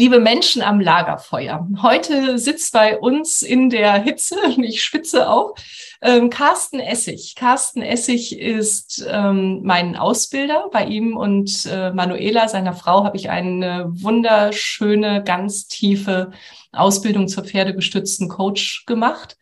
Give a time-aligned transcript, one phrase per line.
[0.00, 1.68] Liebe Menschen am Lagerfeuer.
[1.82, 5.54] Heute sitzt bei uns in der Hitze, ich schwitze auch,
[6.00, 7.34] ähm, Carsten Essig.
[7.36, 10.70] Carsten Essig ist ähm, mein Ausbilder.
[10.72, 16.30] Bei ihm und äh, Manuela, seiner Frau, habe ich eine wunderschöne, ganz tiefe
[16.72, 19.36] Ausbildung zur pferdegestützten Coach gemacht.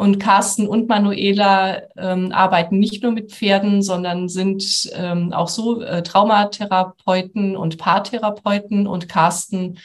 [0.00, 5.82] Und Carsten und Manuela ähm, arbeiten nicht nur mit Pferden, sondern sind ähm, auch so
[5.82, 8.86] äh, Traumatherapeuten und Paartherapeuten.
[8.86, 9.76] Und Carsten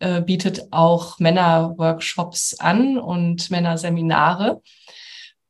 [0.00, 4.62] äh, bietet auch Männerworkshops an und Männerseminare.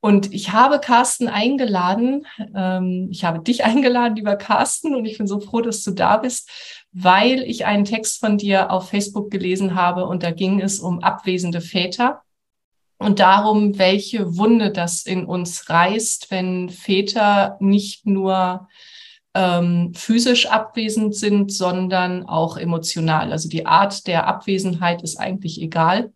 [0.01, 5.27] Und ich habe Carsten eingeladen, ähm, ich habe dich eingeladen, lieber Carsten, und ich bin
[5.27, 6.51] so froh, dass du da bist,
[6.93, 11.01] weil ich einen Text von dir auf Facebook gelesen habe und da ging es um
[11.01, 12.21] abwesende Väter
[13.03, 18.69] und darum, welche Wunde das in uns reißt, wenn Väter nicht nur
[19.35, 23.33] ähm, physisch abwesend sind, sondern auch emotional.
[23.33, 26.13] Also die Art der Abwesenheit ist eigentlich egal.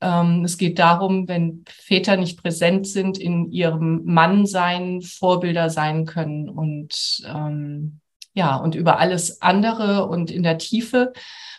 [0.00, 6.48] Ähm, es geht darum, wenn Väter nicht präsent sind, in ihrem Mannsein Vorbilder sein können
[6.48, 8.00] und ähm,
[8.34, 11.14] ja, und über alles andere und in der Tiefe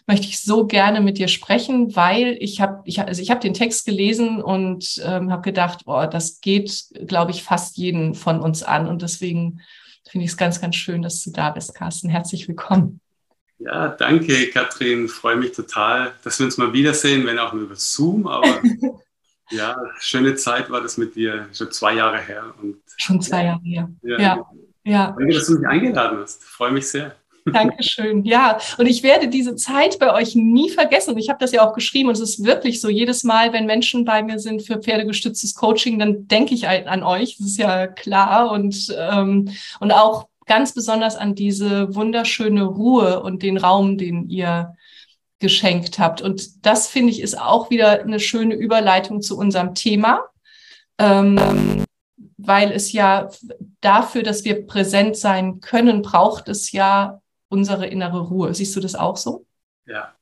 [0.07, 3.53] möchte ich so gerne mit dir sprechen, weil ich habe ich, also ich hab den
[3.53, 8.63] Text gelesen und ähm, habe gedacht, oh, das geht, glaube ich, fast jeden von uns
[8.63, 8.87] an.
[8.87, 9.61] Und deswegen
[10.09, 12.07] finde ich es ganz, ganz schön, dass du da bist, Carsten.
[12.07, 13.01] Herzlich willkommen.
[13.59, 15.09] Ja, danke, Katrin.
[15.09, 18.27] Freue mich total, dass wir uns mal wiedersehen, wenn auch nur über Zoom.
[18.27, 18.61] Aber
[19.49, 22.53] ja, schöne Zeit war das mit dir, schon zwei Jahre her.
[22.61, 23.89] Und, schon zwei Jahre her.
[24.03, 24.49] Ja, ja.
[24.85, 25.15] ja.
[25.17, 26.45] Danke, dass du mich eingeladen hast.
[26.45, 27.13] Freue mich sehr.
[27.53, 28.23] Dankeschön.
[28.25, 31.17] Ja, und ich werde diese Zeit bei euch nie vergessen.
[31.17, 34.05] Ich habe das ja auch geschrieben und es ist wirklich so, jedes Mal, wenn Menschen
[34.05, 37.37] bei mir sind für pferdegestütztes Coaching, dann denke ich an euch.
[37.37, 39.49] Das ist ja klar und, ähm,
[39.79, 44.75] und auch ganz besonders an diese wunderschöne Ruhe und den Raum, den ihr
[45.39, 46.21] geschenkt habt.
[46.21, 50.21] Und das finde ich ist auch wieder eine schöne Überleitung zu unserem Thema.
[50.97, 51.37] Ähm,
[52.37, 53.29] weil es ja
[53.81, 58.53] dafür, dass wir präsent sein können, braucht es ja unsere innere Ruhe.
[58.53, 59.45] Siehst du das auch so?
[59.85, 60.13] Ja.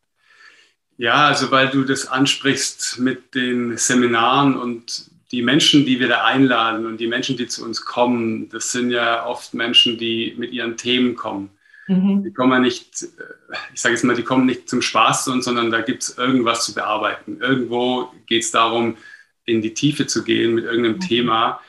[0.98, 6.24] Ja, also weil du das ansprichst mit den Seminaren und die Menschen, die wir da
[6.24, 10.54] einladen und die Menschen, die zu uns kommen, das sind ja oft Menschen, die mit
[10.54, 11.50] ihren Themen kommen.
[11.88, 12.24] Mhm.
[12.24, 13.08] Die kommen ja nicht,
[13.74, 16.18] ich sage jetzt mal, die kommen nicht zum Spaß zu uns, sondern da gibt es
[16.18, 17.40] irgendwas zu bearbeiten.
[17.42, 18.98] Irgendwo geht es darum,
[19.44, 21.02] in die Tiefe zu gehen mit irgendeinem mhm.
[21.02, 21.60] Thema.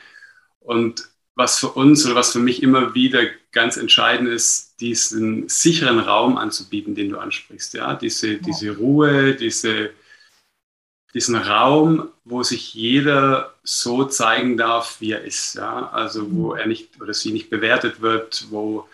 [0.59, 3.21] Und was für uns oder was für mich immer wieder
[3.51, 7.73] ganz entscheidend ist, diesen sicheren Raum anzubieten, den du ansprichst.
[7.73, 7.95] Ja?
[7.95, 8.39] Diese, ja.
[8.39, 9.91] diese Ruhe, diese,
[11.13, 15.55] diesen Raum, wo sich jeder so zeigen darf, wie er ist.
[15.55, 15.89] Ja?
[15.89, 16.59] Also wo mhm.
[16.59, 18.87] er nicht oder sie nicht bewertet wird, wo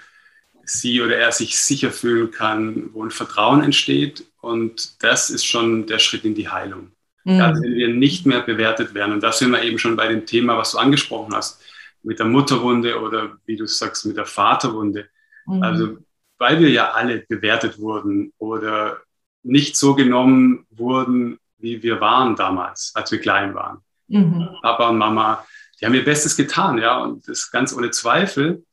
[0.65, 4.25] sie oder er sich sicher fühlen kann, wo ein Vertrauen entsteht.
[4.39, 6.91] Und das ist schon der Schritt in die Heilung.
[7.25, 7.38] Mhm.
[7.38, 9.13] Da, wenn wir nicht mehr bewertet werden.
[9.13, 11.62] Und da sind wir eben schon bei dem Thema, was du angesprochen hast
[12.03, 15.07] mit der Mutterwunde oder wie du sagst, mit der Vaterwunde.
[15.45, 15.63] Mhm.
[15.63, 15.98] Also
[16.38, 18.98] weil wir ja alle bewertet wurden oder
[19.44, 23.80] nicht so genommen wurden, wie wir waren damals, als wir klein waren.
[24.07, 24.50] Mhm.
[24.62, 25.45] Papa und Mama,
[25.80, 28.66] die haben ihr Bestes getan, ja, und das ganz ohne Zweifel.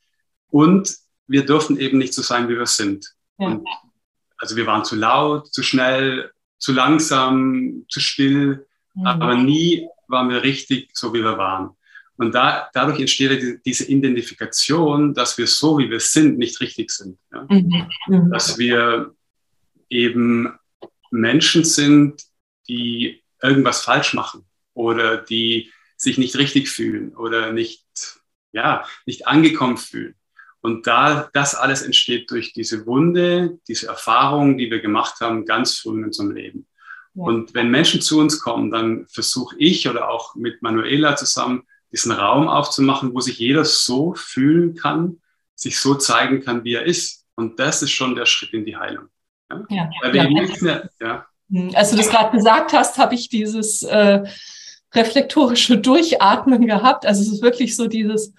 [0.49, 0.97] Und
[1.29, 3.07] wir durften eben nicht so sein, wie wir sind.
[3.39, 3.47] Ja.
[3.47, 3.69] Und
[4.37, 9.07] also wir waren zu laut, zu schnell, zu langsam, zu still, mhm.
[9.07, 11.71] aber nie waren wir richtig so, wie wir waren.
[12.21, 17.19] Und da, dadurch entsteht diese Identifikation, dass wir so, wie wir sind, nicht richtig sind.
[17.33, 17.47] Ja?
[17.49, 17.87] Mhm.
[18.09, 18.31] mhm.
[18.31, 19.15] Dass wir
[19.89, 20.53] eben
[21.11, 22.23] Menschen sind,
[22.69, 24.45] die irgendwas falsch machen
[24.75, 27.87] oder die sich nicht richtig fühlen oder nicht,
[28.53, 30.15] ja, nicht angekommen fühlen.
[30.61, 35.79] Und da, das alles entsteht durch diese Wunde, diese Erfahrungen, die wir gemacht haben, ganz
[35.79, 36.67] früh in unserem Leben.
[37.15, 37.25] Ja.
[37.25, 42.13] Und wenn Menschen zu uns kommen, dann versuche ich oder auch mit Manuela zusammen, diesen
[42.13, 45.21] Raum aufzumachen, wo sich jeder so fühlen kann,
[45.55, 47.25] sich so zeigen kann, wie er ist.
[47.35, 49.07] Und das ist schon der Schritt in die Heilung.
[49.51, 49.65] Ja?
[49.69, 50.57] Ja, Weil wir ja.
[50.61, 51.27] Mehr, ja.
[51.51, 54.23] Hm, als du das gerade gesagt hast, habe ich dieses äh,
[54.95, 57.07] reflektorische Durchatmen gehabt.
[57.07, 58.35] Also es ist wirklich so dieses,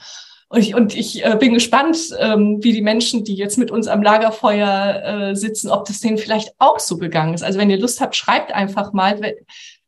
[0.50, 3.88] und ich, und ich äh, bin gespannt, ähm, wie die Menschen, die jetzt mit uns
[3.88, 7.44] am Lagerfeuer äh, sitzen, ob das denen vielleicht auch so gegangen ist.
[7.44, 9.20] Also wenn ihr Lust habt, schreibt einfach mal,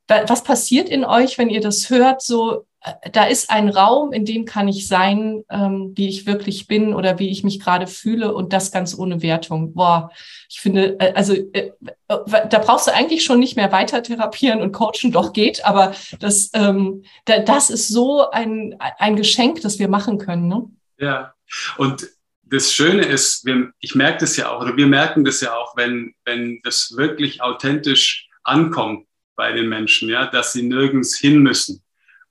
[0.08, 2.66] was passiert in euch, wenn ihr das hört, so
[3.12, 7.18] da ist ein Raum, in dem kann ich sein, ähm, wie ich wirklich bin oder
[7.18, 9.74] wie ich mich gerade fühle und das ganz ohne Wertung.
[9.74, 10.12] Boah,
[10.50, 14.62] ich finde, äh, also äh, äh, da brauchst du eigentlich schon nicht mehr weiter therapieren
[14.62, 19.80] und coachen, doch geht, aber das, ähm, da, das ist so ein, ein Geschenk, das
[19.80, 20.48] wir machen können.
[20.50, 20.70] Ne?
[20.98, 21.34] Ja,
[21.78, 22.08] und
[22.44, 25.78] das Schöne ist, wir, ich merke das ja auch, oder wir merken das ja auch,
[25.78, 31.82] wenn, wenn das wirklich authentisch ankommt bei den Menschen, ja, dass sie nirgends hin müssen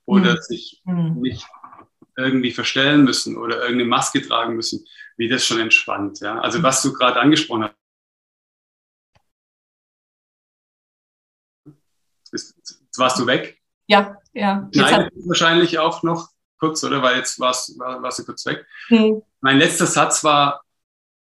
[0.05, 0.41] oder mhm.
[0.41, 1.21] sich mhm.
[1.21, 1.45] nicht
[2.15, 4.85] irgendwie verstellen müssen oder irgendeine Maske tragen müssen,
[5.17, 6.19] wie das schon entspannt.
[6.19, 6.39] Ja?
[6.39, 7.75] Also was du gerade angesprochen hast.
[12.31, 13.59] Jetzt warst du weg?
[13.87, 14.69] Ja, ja.
[14.73, 17.01] Nein, wahrscheinlich auch noch kurz, oder?
[17.01, 18.65] Weil jetzt warst, war, warst du kurz weg.
[18.89, 19.21] Mhm.
[19.41, 20.63] Mein letzter Satz war,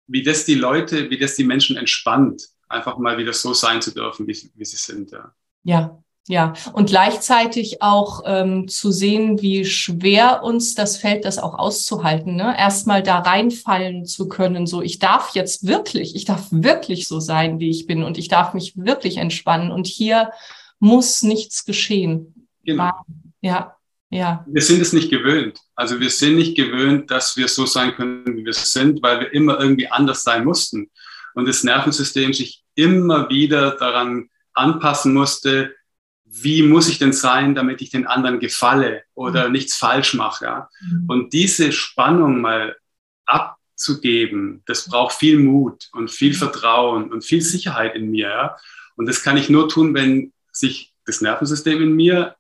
[0.06, 3.92] wie das die Leute, wie das die Menschen entspannt, einfach mal wieder so sein zu
[3.92, 5.10] dürfen, wie, wie sie sind.
[5.10, 5.34] Ja.
[5.64, 11.58] ja, ja, und gleichzeitig auch ähm, zu sehen, wie schwer uns das fällt, das auch
[11.58, 12.36] auszuhalten.
[12.36, 12.54] Ne?
[12.56, 17.58] Erstmal da reinfallen zu können, so ich darf jetzt wirklich, ich darf wirklich so sein,
[17.58, 20.30] wie ich bin und ich darf mich wirklich entspannen und hier
[20.78, 22.48] muss nichts geschehen.
[22.64, 22.92] Genau.
[23.40, 23.76] Ja,
[24.10, 24.44] ja.
[24.46, 25.58] Wir sind es nicht gewöhnt.
[25.74, 29.32] Also wir sind nicht gewöhnt, dass wir so sein können, wie wir sind, weil wir
[29.32, 30.88] immer irgendwie anders sein mussten
[31.34, 35.74] und das Nervensystem sich immer wieder daran anpassen musste,
[36.34, 39.52] wie muss ich denn sein, damit ich den anderen gefalle oder mhm.
[39.52, 40.44] nichts falsch mache.
[40.46, 40.70] Ja?
[40.80, 41.04] Mhm.
[41.08, 42.76] Und diese Spannung mal
[43.26, 46.36] abzugeben, das braucht viel Mut und viel mhm.
[46.36, 48.28] Vertrauen und viel Sicherheit in mir.
[48.28, 48.56] Ja?
[48.96, 52.36] Und das kann ich nur tun, wenn sich das Nervensystem in mir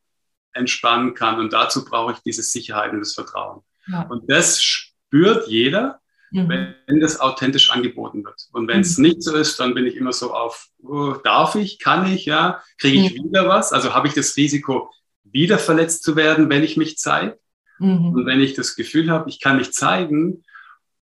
[0.54, 1.38] entspannen kann.
[1.38, 3.62] Und dazu brauche ich diese Sicherheit und das Vertrauen.
[3.88, 4.02] Ja.
[4.02, 6.00] Und das spürt jeder
[6.32, 6.74] mhm.
[6.86, 8.48] wenn das authentisch angeboten wird.
[8.52, 9.04] Und wenn es mhm.
[9.04, 12.62] nicht so ist, dann bin ich immer so auf, oh, darf ich, kann ich, ja,
[12.78, 13.28] kriege ich mhm.
[13.28, 13.72] wieder was?
[13.72, 14.90] Also habe ich das Risiko,
[15.24, 17.38] wieder verletzt zu werden, wenn ich mich zeige.
[17.78, 18.08] Mhm.
[18.14, 20.44] Und wenn ich das Gefühl habe, ich kann mich zeigen,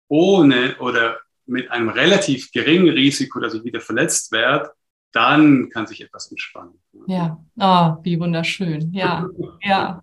[0.08, 4.70] ohne oder mit einem relativ geringen Risiko, dass ich wieder verletzt werde,
[5.12, 6.81] dann kann sich etwas entspannen.
[7.06, 8.93] Ja, oh, wie wunderschön.
[8.93, 9.29] Ja,
[9.62, 10.03] ja.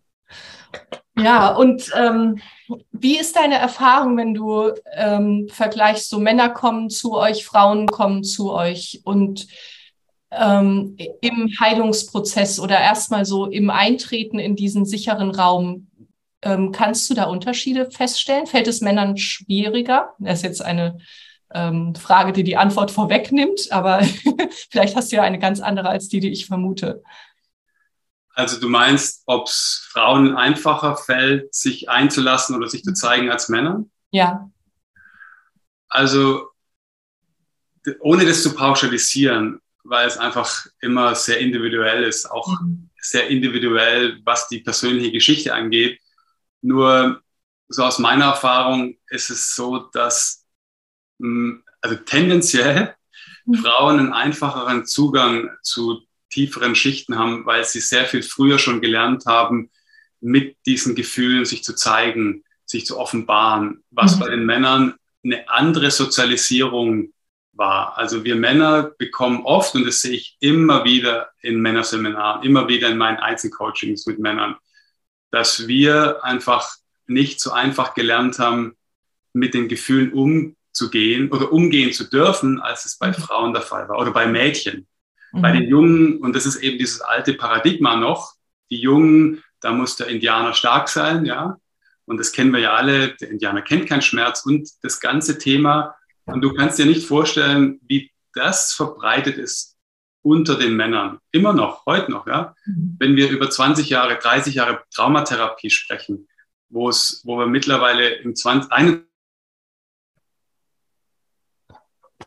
[1.20, 2.40] Ja, und ähm,
[2.92, 8.24] wie ist deine Erfahrung, wenn du ähm, vergleichst, so Männer kommen zu euch, Frauen kommen
[8.24, 9.48] zu euch und
[10.32, 15.88] ähm, im Heilungsprozess oder erstmal so im Eintreten in diesen sicheren Raum,
[16.44, 18.46] ähm, kannst du da Unterschiede feststellen?
[18.46, 20.14] Fällt es Männern schwieriger?
[20.20, 21.00] Das ist jetzt eine
[21.54, 24.02] ähm, Frage, die die Antwort vorwegnimmt, aber
[24.70, 27.02] vielleicht hast du ja eine ganz andere als die, die ich vermute.
[28.38, 33.50] Also du meinst, ob es Frauen einfacher fällt, sich einzulassen oder sich zu zeigen als
[33.50, 33.90] Männern?
[34.12, 34.52] Ja.
[35.90, 36.48] Also
[38.00, 42.92] ohne das zu pauschalisieren, weil es einfach immer sehr individuell ist, auch mhm.
[43.02, 46.00] sehr individuell, was die persönliche Geschichte angeht.
[46.62, 47.24] Nur
[47.70, 50.46] so aus meiner Erfahrung ist es so, dass
[51.82, 52.94] also tendenziell
[53.48, 53.56] mhm.
[53.56, 56.07] Frauen einen einfacheren Zugang zu
[56.38, 59.72] tieferen Schichten haben, weil sie sehr viel früher schon gelernt haben,
[60.22, 64.20] mit diesen Gefühlen sich zu zeigen, sich zu offenbaren, was mhm.
[64.20, 67.12] bei den Männern eine andere Sozialisierung
[67.54, 67.98] war.
[67.98, 72.90] Also wir Männer bekommen oft, und das sehe ich immer wieder in Männerseminaren, immer wieder
[72.90, 74.58] in meinen Einzelcoachings mit Männern,
[75.32, 76.70] dass wir einfach
[77.08, 78.76] nicht so einfach gelernt haben,
[79.34, 83.16] mit den Gefühlen umzugehen oder umgehen zu dürfen, als es bei mhm.
[83.16, 84.86] Frauen der Fall war oder bei Mädchen.
[85.32, 85.42] Mhm.
[85.42, 88.34] Bei den Jungen, und das ist eben dieses alte Paradigma noch,
[88.70, 91.58] die Jungen, da muss der Indianer stark sein, ja.
[92.06, 95.96] Und das kennen wir ja alle, der Indianer kennt keinen Schmerz und das ganze Thema.
[96.26, 99.78] Und du kannst dir nicht vorstellen, wie das verbreitet ist
[100.22, 101.20] unter den Männern.
[101.32, 102.54] Immer noch, heute noch, ja.
[102.66, 102.96] Mhm.
[103.00, 106.28] Wenn wir über 20 Jahre, 30 Jahre Traumatherapie sprechen,
[106.70, 109.04] wo es, wo wir mittlerweile im 20,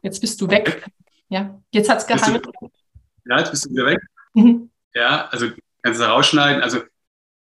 [0.02, 0.86] Jetzt bist du weg.
[1.28, 2.46] Ja, jetzt hat es gehandelt.
[3.30, 4.00] Ja, jetzt bist du wieder weg.
[4.34, 4.70] Mhm.
[4.92, 5.46] Ja, also
[5.82, 6.62] kannst du rausschneiden.
[6.62, 6.80] Also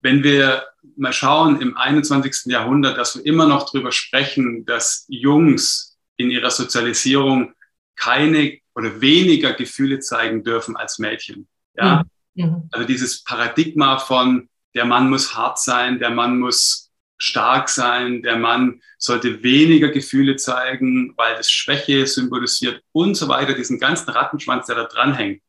[0.01, 0.65] wenn wir
[0.97, 2.51] mal schauen im 21.
[2.51, 7.53] Jahrhundert, dass wir immer noch darüber sprechen, dass Jungs in ihrer Sozialisierung
[7.95, 11.47] keine oder weniger Gefühle zeigen dürfen als Mädchen.
[11.75, 12.03] Ja?
[12.33, 12.43] Mhm.
[12.43, 12.69] mhm.
[12.71, 18.37] Also dieses Paradigma von der Mann muss hart sein, der Mann muss stark sein, der
[18.37, 24.67] Mann sollte weniger Gefühle zeigen, weil das Schwäche symbolisiert und so weiter, diesen ganzen Rattenschwanz,
[24.67, 25.41] der da dranhängt.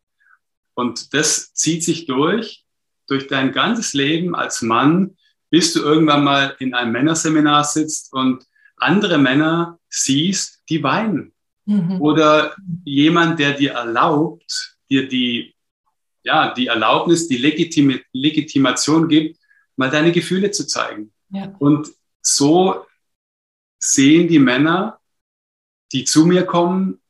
[0.80, 2.64] Und das zieht sich durch,
[3.06, 5.18] durch dein ganzes Leben als Mann,
[5.50, 8.46] bis du irgendwann mal in einem Männerseminar sitzt und
[8.76, 11.34] andere Männer siehst, die weinen.
[11.66, 12.00] Mhm.
[12.00, 15.54] Oder jemand, der dir erlaubt, dir die,
[16.22, 19.38] ja, die Erlaubnis, die Legitim Legitimation gibt,
[19.76, 21.12] mal deine Gefühle zu zeigen.
[21.28, 21.54] Ja.
[21.58, 21.88] Und
[22.22, 22.87] so
[23.78, 24.99] sehen die Männer,
[25.92, 27.02] die zu mir kommen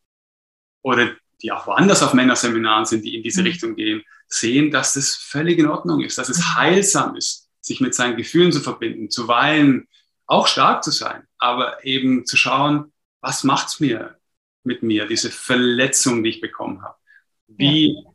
[0.82, 3.46] oder die auch woanders auf Männerseminaren sind, die in diese mhm.
[3.46, 6.54] Richtung gehen, sehen, dass das völlig in Ordnung ist, dass es mhm.
[6.56, 9.88] heilsam ist, sich mit seinen Gefühlen zu verbinden, zu weinen,
[10.26, 14.16] auch stark zu sein, aber eben zu schauen, was macht's mir
[14.62, 16.96] mit mir, diese Verletzung, die ich bekommen habe?
[17.48, 18.10] Wie ja.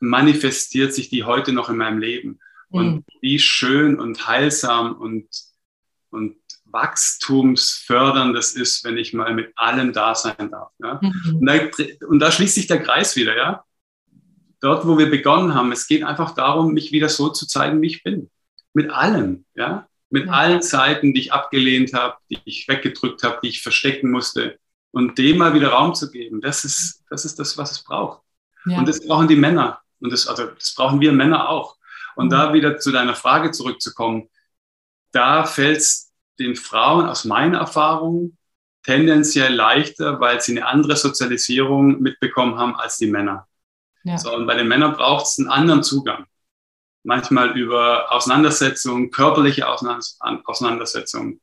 [0.00, 2.40] manifestiert sich die heute noch in meinem Leben?
[2.68, 3.04] Und mhm.
[3.20, 5.28] wie schön und heilsam und,
[6.10, 6.36] und
[6.74, 10.72] wachstumsfördernd das ist, wenn ich mal mit allem da sein darf.
[10.78, 11.00] Ja?
[11.00, 11.36] Mhm.
[11.36, 13.64] Und, da, und da schließt sich der Kreis wieder, ja.
[14.60, 17.86] Dort, wo wir begonnen haben, es geht einfach darum, mich wieder so zu zeigen, wie
[17.86, 18.30] ich bin.
[18.74, 19.88] Mit allem, ja.
[20.10, 20.32] Mit ja.
[20.32, 24.58] allen Zeiten, die ich abgelehnt habe, die ich weggedrückt habe, die ich verstecken musste.
[24.90, 28.22] Und dem mal wieder Raum zu geben, das ist das, ist das was es braucht.
[28.66, 28.78] Ja.
[28.78, 29.80] Und das brauchen die Männer.
[30.00, 31.76] Und das, also, das brauchen wir Männer auch.
[32.16, 32.30] Und mhm.
[32.30, 34.28] da wieder zu deiner Frage zurückzukommen,
[35.12, 38.36] da fällt es den Frauen aus meiner Erfahrung
[38.82, 43.48] tendenziell leichter, weil sie eine andere Sozialisierung mitbekommen haben als die Männer.
[44.04, 44.18] Ja.
[44.18, 46.26] So, und bei den Männern braucht es einen anderen Zugang.
[47.02, 51.40] Manchmal über Auseinandersetzungen, körperliche Auseinandersetzungen.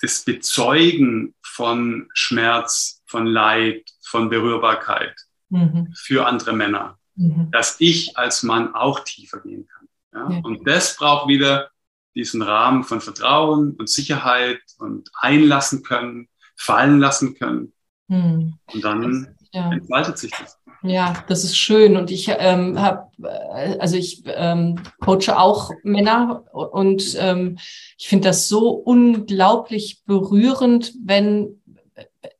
[0.00, 5.14] Das Bezeugen von Schmerz, von Leid, von Berührbarkeit
[5.48, 5.92] mhm.
[5.94, 6.98] für andere Männer.
[7.14, 7.50] Mhm.
[7.50, 9.88] Dass ich als Mann auch tiefer gehen kann.
[10.12, 10.36] Ja?
[10.36, 10.40] Ja.
[10.42, 11.71] Und das braucht wieder
[12.14, 17.72] diesen Rahmen von Vertrauen und Sicherheit und einlassen können, fallen lassen können.
[18.08, 18.54] Hm.
[18.72, 19.72] Und dann ja.
[19.72, 20.58] entfaltet sich das.
[20.82, 21.96] Ja, das ist schön.
[21.96, 27.58] Und ich ähm, habe, äh, also ich ähm, coache auch Männer und ähm,
[27.96, 31.62] ich finde das so unglaublich berührend, wenn,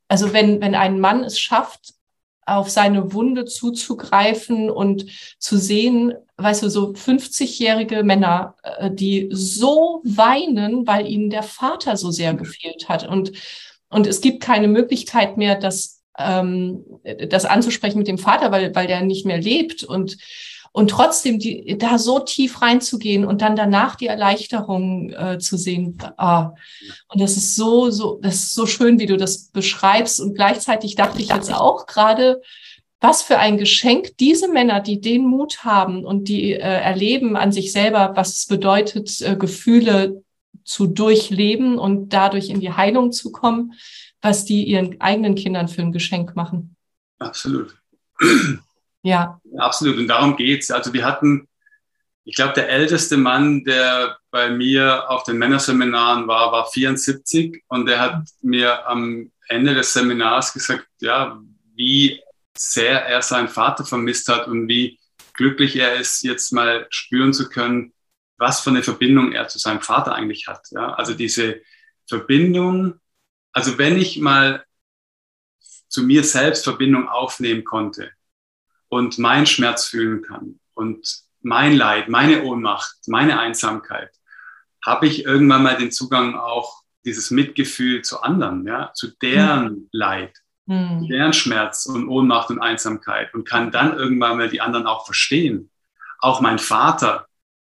[0.07, 1.93] also wenn, wenn ein Mann es schafft,
[2.45, 5.05] auf seine Wunde zuzugreifen und
[5.39, 11.97] zu sehen, weißt du, so 50-jährige Männer, äh, die so weinen, weil ihnen der Vater
[11.97, 13.07] so sehr gefehlt hat.
[13.07, 13.31] Und,
[13.89, 16.83] und es gibt keine Möglichkeit mehr, das, ähm,
[17.29, 19.83] das anzusprechen mit dem Vater, weil, weil der nicht mehr lebt.
[19.83, 20.17] Und
[20.75, 25.99] und trotzdem die, da so tief reinzugehen und dann danach die Erleichterung äh, zu sehen.
[26.17, 26.53] Ah.
[27.09, 30.19] Und das ist so, so, das ist so schön, wie du das beschreibst.
[30.19, 32.41] Und gleichzeitig dachte ich jetzt auch gerade,
[33.03, 37.51] was für ein Geschenk diese Männer, die den Mut haben und die äh, erleben an
[37.51, 40.23] sich selber, was es bedeutet, äh, Gefühle
[40.63, 43.73] zu durchleben und dadurch in die Heilung zu kommen,
[44.21, 46.77] was die ihren eigenen Kindern für ein Geschenk machen.
[47.19, 47.75] Absolut.
[49.01, 49.41] Ja.
[49.57, 49.97] Absolut.
[49.97, 50.71] Und darum geht's.
[50.71, 51.49] Also wir hatten,
[52.23, 57.85] ich glaube, der älteste Mann, der bei mir auf den Männerseminaren war, war 74 und
[57.85, 61.37] der hat mir am Ende des Seminars gesagt, ja,
[61.75, 62.22] wie
[62.57, 64.99] sehr er seinen Vater vermisst hat und wie
[65.33, 67.93] glücklich er ist, jetzt mal spüren zu können,
[68.37, 70.67] was für eine Verbindung er zu seinem Vater eigentlich hat.
[70.71, 70.93] Ja?
[70.93, 71.61] Also diese
[72.07, 72.99] Verbindung,
[73.51, 74.65] also wenn ich mal
[75.87, 78.11] zu mir selbst Verbindung aufnehmen konnte,
[78.93, 84.11] und meinen Schmerz fühlen kann und mein Leid, meine Ohnmacht, meine Einsamkeit,
[84.85, 89.89] habe ich irgendwann mal den Zugang auch dieses Mitgefühl zu anderen, ja, zu deren mhm.
[89.91, 91.33] Leid, mhm.
[91.33, 95.69] Schmerz und Ohnmacht und Einsamkeit und kann dann irgendwann mal die anderen auch verstehen.
[96.19, 97.27] Auch mein Vater,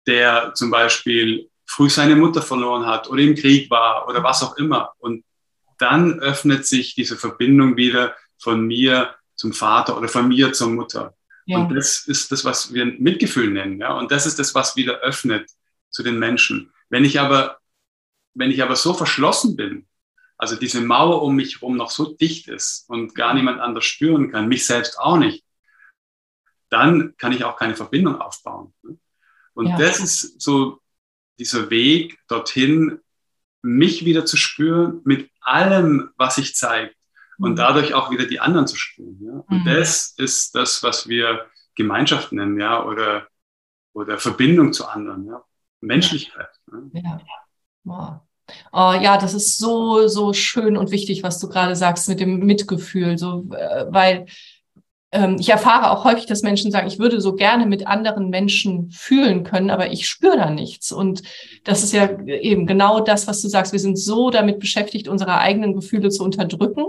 [0.07, 4.57] der zum Beispiel früh seine Mutter verloren hat oder im Krieg war oder was auch
[4.57, 4.93] immer.
[4.99, 5.23] Und
[5.79, 10.69] dann öffnet sich diese Verbindung wieder von mir zu zum Vater oder von mir zur
[10.69, 11.15] Mutter.
[11.45, 11.59] Ja.
[11.59, 13.79] Und das ist das, was wir Mitgefühl nennen.
[13.79, 13.93] Ja?
[13.97, 15.49] Und das ist das, was wieder öffnet
[15.89, 16.73] zu den Menschen.
[16.89, 17.59] Wenn ich aber,
[18.33, 19.85] wenn ich aber so verschlossen bin,
[20.37, 24.31] also diese Mauer um mich herum noch so dicht ist und gar niemand anders spüren
[24.31, 25.45] kann, mich selbst auch nicht,
[26.69, 28.73] dann kann ich auch keine Verbindung aufbauen.
[29.53, 29.77] Und ja.
[29.77, 30.81] das ist so
[31.39, 32.99] dieser Weg dorthin,
[33.61, 36.95] mich wieder zu spüren mit allem, was sich zeigt
[37.37, 37.55] und mhm.
[37.55, 39.19] dadurch auch wieder die anderen zu spüren.
[39.21, 39.43] Ja?
[39.47, 39.65] Und mhm.
[39.65, 43.27] das ist das, was wir Gemeinschaft nennen, ja, oder,
[43.93, 45.43] oder Verbindung zu anderen, ja.
[45.81, 46.49] Menschlichkeit.
[46.71, 47.01] Ja.
[47.01, 47.21] ja.
[47.83, 48.21] Wow.
[48.71, 52.39] Oh, ja, das ist so, so schön und wichtig, was du gerade sagst mit dem
[52.39, 54.27] Mitgefühl, so, äh, weil
[55.11, 58.91] ähm, ich erfahre auch häufig, dass Menschen sagen, ich würde so gerne mit anderen Menschen
[58.91, 60.91] fühlen können, aber ich spüre da nichts.
[60.91, 61.23] Und
[61.63, 63.71] das ist ja eben genau das, was du sagst.
[63.71, 66.85] Wir sind so damit beschäftigt, unsere eigenen Gefühle zu unterdrücken,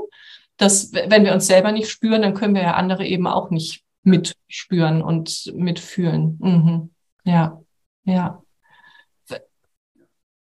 [0.57, 3.83] dass wenn wir uns selber nicht spüren, dann können wir ja andere eben auch nicht
[4.03, 6.39] mitspüren und mitfühlen.
[6.41, 6.91] Mhm.
[7.25, 7.61] Ja,
[8.05, 8.43] ja.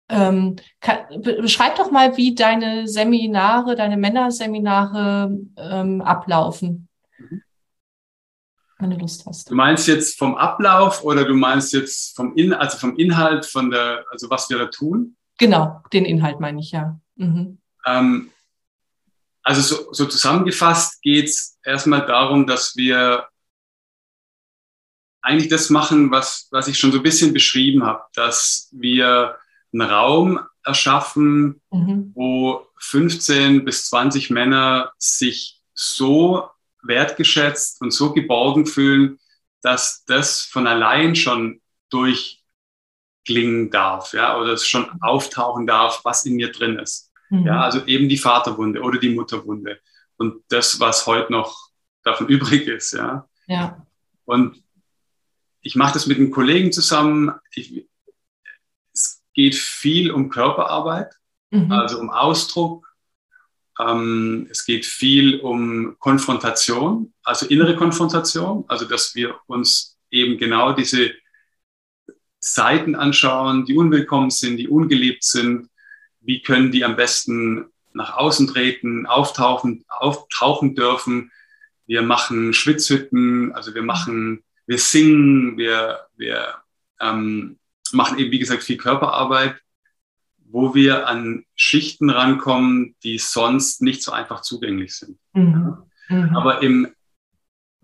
[0.09, 6.89] Ähm, kann, beschreib doch mal, wie deine Seminare, deine Männerseminare ähm, ablaufen.
[7.19, 7.43] Mhm
[8.79, 9.51] wenn du Lust hast.
[9.51, 13.71] Du meinst jetzt vom Ablauf oder du meinst jetzt vom, In also vom Inhalt, von
[13.71, 15.17] der, also was wir da tun?
[15.39, 16.99] Genau, den Inhalt meine ich, ja.
[17.17, 17.59] Mhm.
[17.87, 18.31] Ähm,
[19.43, 23.29] also so, so zusammengefasst geht es erstmal darum, dass wir
[25.23, 29.37] eigentlich das machen, was, was ich schon so ein bisschen beschrieben habe, dass wir
[29.73, 32.13] einen Raum erschaffen, mhm.
[32.15, 36.49] wo 15 bis 20 Männer sich so
[36.83, 39.19] wertgeschätzt und so geborgen fühlen,
[39.63, 46.37] dass das von allein schon durchklingen darf, ja, oder es schon auftauchen darf, was in
[46.37, 47.13] mir drin ist.
[47.31, 47.47] Mhm.
[47.47, 49.81] Ja, also eben die Vaterwunde oder die Mutterwunde
[50.17, 51.71] und das, was heute noch
[52.03, 53.29] davon übrig ist, ja.
[53.47, 53.87] Ja.
[54.25, 54.63] Und
[55.61, 57.33] ich mache das mit einem Kollegen zusammen.
[57.53, 57.89] Ich,
[59.37, 61.15] geht viel um Körperarbeit,
[61.51, 61.71] mhm.
[61.71, 62.87] also um Ausdruck,
[63.79, 70.73] ähm, es geht viel um Konfrontation, also innere Konfrontation, also dass wir uns eben genau
[70.73, 71.11] diese
[72.41, 75.69] Seiten anschauen, die unwillkommen sind, die ungeliebt sind.
[76.21, 81.31] Wie können die am besten nach außen treten, auftauchen, auftauchen dürfen?
[81.87, 86.55] Wir machen Schwitzhütten, also wir machen, wir singen, wir, wir
[87.01, 87.59] ähm,
[87.97, 89.57] machen eben, wie gesagt, viel Körperarbeit
[90.49, 95.19] wo wir an Schichten rankommen, die sonst nicht so einfach zugänglich sind.
[95.33, 95.77] Mhm.
[96.09, 96.37] Mhm.
[96.37, 96.89] Aber im,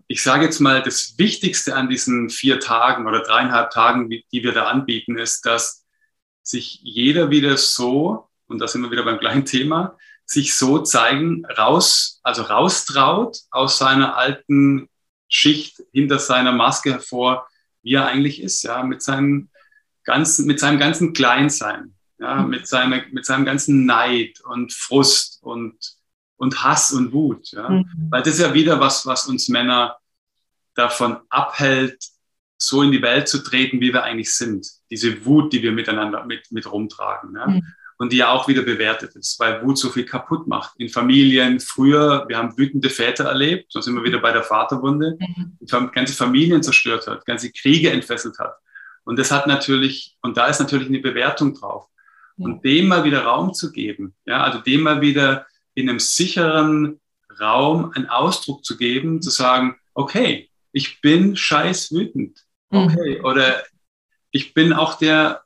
[0.07, 4.53] ich sage jetzt mal, das Wichtigste an diesen vier Tagen oder dreieinhalb Tagen, die wir
[4.53, 5.85] da anbieten, ist, dass
[6.41, 11.45] sich jeder wieder so, und da sind wir wieder beim gleichen Thema, sich so zeigen,
[11.45, 14.89] raus, also raustraut aus seiner alten
[15.27, 17.47] Schicht hinter seiner Maske hervor,
[17.81, 19.49] wie er eigentlich ist, ja, mit seinem
[20.03, 22.49] ganzen, mit seinem ganzen Kleinsein ja, mhm.
[22.49, 25.75] mit, seiner, mit seinem ganzen Neid und Frust und,
[26.37, 27.51] und Hass und Wut.
[27.51, 27.69] Ja?
[27.69, 28.07] Mhm.
[28.09, 29.97] Weil das ist ja wieder was, was uns Männer
[30.73, 32.03] davon abhält,
[32.57, 34.65] so in die Welt zu treten, wie wir eigentlich sind.
[34.89, 37.35] Diese Wut, die wir miteinander mit, mit rumtragen.
[37.35, 37.47] Ja?
[37.47, 37.63] Mhm.
[37.97, 40.73] Und die ja auch wieder bewertet ist, weil Wut so viel kaputt macht.
[40.77, 45.17] In Familien früher, wir haben wütende Väter erlebt, da sind wir wieder bei der Vaterwunde,
[45.19, 45.57] mhm.
[45.59, 48.55] die ganze Familien zerstört hat, ganze Kriege entfesselt hat.
[49.03, 51.87] Und das hat natürlich, und da ist natürlich eine Bewertung drauf
[52.37, 54.15] und dem mal wieder Raum zu geben.
[54.25, 56.99] Ja, also dem mal wieder in einem sicheren
[57.39, 62.45] Raum einen Ausdruck zu geben, zu sagen, okay, ich bin scheiß wütend.
[62.69, 62.79] Mhm.
[62.79, 63.25] Okay, mhm.
[63.25, 63.63] oder
[64.31, 65.43] ich bin auch der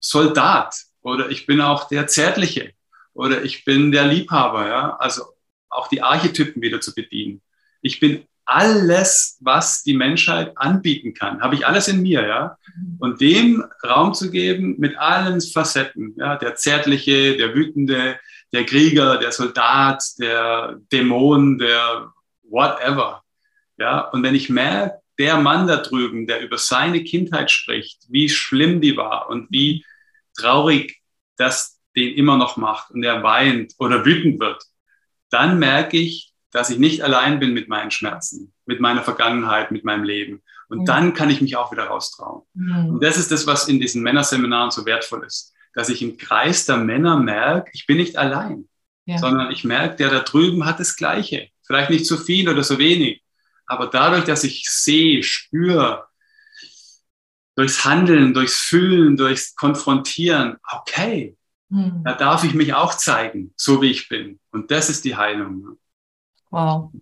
[0.00, 2.72] Soldat oder ich bin auch der Zärtliche
[3.12, 5.24] oder ich bin der Liebhaber, ja, also
[5.68, 7.42] auch die Archetypen wieder zu bedienen.
[7.82, 12.56] Ich bin alles, was die Menschheit anbieten kann, habe ich alles in mir, ja.
[12.98, 18.18] Und dem Raum zu geben mit allen Facetten, ja, der Zärtliche, der Wütende,
[18.52, 23.22] der Krieger, der Soldat, der Dämon, der whatever,
[23.78, 24.00] ja.
[24.10, 28.80] Und wenn ich merke, der Mann da drüben, der über seine Kindheit spricht, wie schlimm
[28.80, 29.84] die war und wie
[30.36, 31.00] traurig
[31.36, 34.64] das den immer noch macht und er weint oder wütend wird,
[35.30, 39.84] dann merke ich, dass ich nicht allein bin mit meinen Schmerzen, mit meiner Vergangenheit, mit
[39.84, 40.42] meinem Leben.
[40.68, 40.84] Und mhm.
[40.84, 42.42] dann kann ich mich auch wieder raustrauen.
[42.54, 42.90] Mhm.
[42.90, 46.66] Und das ist das, was in diesen Männerseminaren so wertvoll ist, dass ich im Kreis
[46.66, 48.68] der Männer merke, ich bin nicht allein,
[49.06, 49.18] ja.
[49.18, 51.48] sondern ich merke, der da drüben hat das Gleiche.
[51.66, 53.22] Vielleicht nicht so viel oder so wenig,
[53.66, 56.06] aber dadurch, dass ich sehe, spüre,
[57.54, 61.36] durchs Handeln, durchs Fühlen, durchs Konfrontieren, okay,
[61.70, 62.02] mhm.
[62.04, 64.38] da darf ich mich auch zeigen, so wie ich bin.
[64.50, 65.78] Und das ist die Heilung.
[66.52, 66.92] Wow.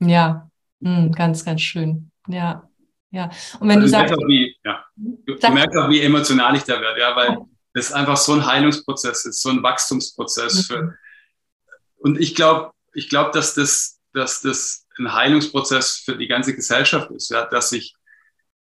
[0.00, 0.50] Ja,
[0.84, 2.10] Mm, ganz, ganz schön.
[2.28, 2.68] Ja.
[3.10, 3.30] Ja.
[3.58, 4.14] Und wenn also du, sagst.
[4.26, 4.84] Wie, ja.
[4.96, 7.38] du, du merkst auch, wie emotional ich da werde, ja, weil
[7.72, 10.56] das einfach so ein Heilungsprozess ist, so ein Wachstumsprozess.
[10.56, 10.62] Mhm.
[10.62, 10.98] Für,
[11.96, 17.10] und ich glaube, ich glaube, dass das, dass das ein Heilungsprozess für die ganze Gesellschaft
[17.12, 17.94] ist, ja, dass ich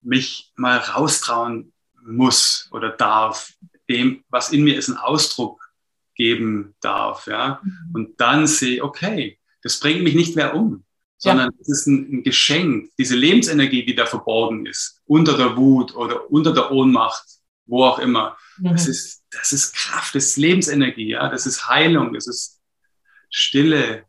[0.01, 1.73] mich mal raustrauen
[2.03, 3.51] muss oder darf,
[3.89, 5.61] dem, was in mir ist, einen Ausdruck
[6.13, 7.61] geben darf, ja.
[7.63, 7.89] Mhm.
[7.93, 10.83] Und dann sehe, okay, das bringt mich nicht mehr um,
[11.17, 11.73] sondern es ja.
[11.73, 16.53] ist ein, ein, Geschenk, diese Lebensenergie, die da verborgen ist, unter der Wut oder unter
[16.53, 17.23] der Ohnmacht,
[17.65, 18.37] wo auch immer.
[18.57, 18.69] Mhm.
[18.69, 22.59] Das, ist, das ist Kraft, das ist Lebensenergie, ja, das ist Heilung, das ist
[23.29, 24.05] Stille.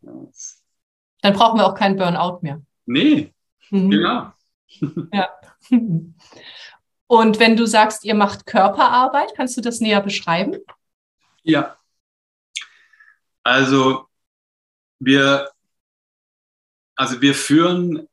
[1.21, 2.61] Dann brauchen wir auch keinen Burnout mehr.
[2.85, 3.33] Nee,
[3.69, 3.91] mhm.
[3.91, 4.33] genau.
[5.13, 5.29] Ja.
[7.07, 10.57] Und wenn du sagst, ihr macht Körperarbeit, kannst du das näher beschreiben?
[11.43, 11.77] Ja.
[13.43, 14.07] Also
[15.05, 15.49] wir,
[16.95, 18.07] also wir führen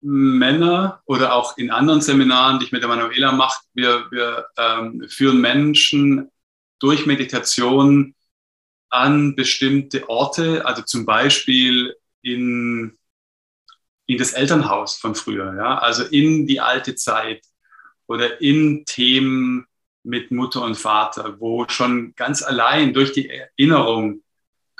[0.00, 5.06] Männer oder auch in anderen Seminaren, die ich mit der Manuela mache, wir, wir ähm,
[5.08, 6.30] führen Menschen
[6.78, 8.14] durch Meditation
[8.90, 12.96] an bestimmte Orte, also zum Beispiel in,
[14.06, 17.44] in das Elternhaus von früher, ja, also in die alte Zeit
[18.06, 19.66] oder in Themen
[20.04, 24.22] mit Mutter und Vater, wo schon ganz allein durch die Erinnerung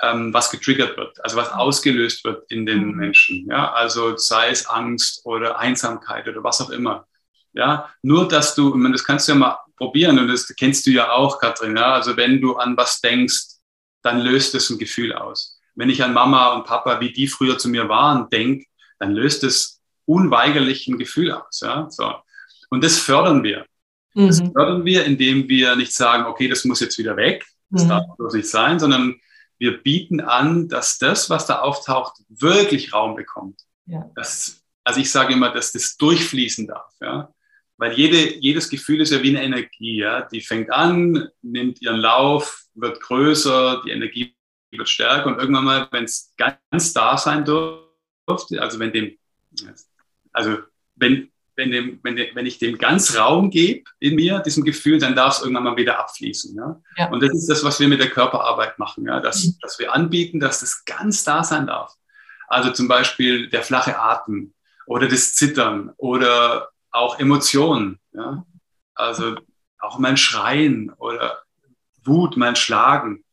[0.01, 2.95] ähm, was getriggert wird, also was ausgelöst wird in den mhm.
[2.95, 3.47] Menschen.
[3.49, 3.71] Ja?
[3.73, 7.05] Also sei es Angst oder Einsamkeit oder was auch immer.
[7.53, 7.89] Ja?
[8.01, 10.91] Nur, dass du, ich meine, das kannst du ja mal probieren und das kennst du
[10.91, 11.75] ja auch, Katrin.
[11.75, 11.93] Ja?
[11.93, 13.57] Also wenn du an was denkst,
[14.01, 15.59] dann löst es ein Gefühl aus.
[15.75, 18.65] Wenn ich an Mama und Papa, wie die früher zu mir waren, denke,
[18.99, 21.59] dann löst es unweigerlich ein Gefühl aus.
[21.61, 21.89] Ja?
[21.89, 22.13] So.
[22.69, 23.65] Und das fördern wir.
[24.13, 24.27] Mhm.
[24.27, 27.89] Das fördern wir, indem wir nicht sagen, okay, das muss jetzt wieder weg, das mhm.
[27.89, 29.19] darf bloß nicht sein, sondern
[29.59, 33.61] wir bieten an, dass das, was da auftaucht, wirklich Raum bekommt.
[33.85, 34.09] Ja.
[34.15, 36.93] Das, also ich sage immer, dass das durchfließen darf.
[37.01, 37.33] Ja?
[37.77, 39.97] Weil jede, jedes Gefühl ist ja wie eine Energie.
[39.97, 40.21] Ja?
[40.21, 44.35] Die fängt an, nimmt ihren Lauf, wird größer, die Energie
[44.71, 49.17] wird stärker und irgendwann mal, wenn es ganz da sein dürfte, also wenn dem,
[50.31, 50.57] also
[50.95, 54.97] wenn, wenn, dem, wenn, dem, wenn ich dem ganz Raum gebe in mir, diesem Gefühl,
[54.97, 56.55] dann darf es irgendwann mal wieder abfließen.
[56.55, 56.81] Ja?
[56.97, 57.09] ja?
[57.09, 59.19] Und das ist das, was wir mit der Körperarbeit machen, ja?
[59.19, 59.55] dass, mhm.
[59.61, 61.93] dass wir anbieten, dass das ganz da sein darf.
[62.47, 64.53] Also zum Beispiel der flache Atem
[64.87, 67.99] oder das Zittern oder auch Emotionen.
[68.13, 68.45] Ja?
[68.95, 69.35] Also
[69.79, 71.43] auch mein Schreien oder
[72.05, 73.25] Wut, mein Schlagen.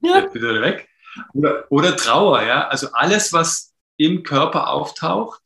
[0.00, 0.34] Ja.
[0.34, 0.88] Wieder weg.
[1.32, 2.68] Oder, oder Trauer, ja.
[2.68, 5.40] Also alles, was im Körper auftaucht,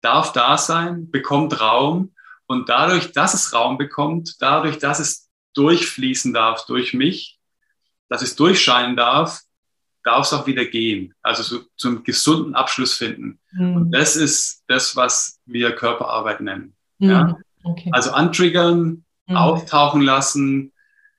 [0.00, 2.14] darf da sein, bekommt Raum.
[2.46, 7.38] Und dadurch, dass es Raum bekommt, dadurch, dass es durchfließen darf durch mich,
[8.08, 9.42] dass es durchscheinen darf,
[10.04, 11.14] darf es auch wieder gehen.
[11.22, 13.40] Also so, zum gesunden Abschluss finden.
[13.52, 13.76] Mhm.
[13.76, 16.74] Und das ist das, was wir Körperarbeit nennen.
[16.98, 17.10] Mhm.
[17.10, 17.38] Ja?
[17.64, 17.90] Okay.
[17.92, 19.36] Also antriggern, mhm.
[19.36, 20.72] auftauchen lassen.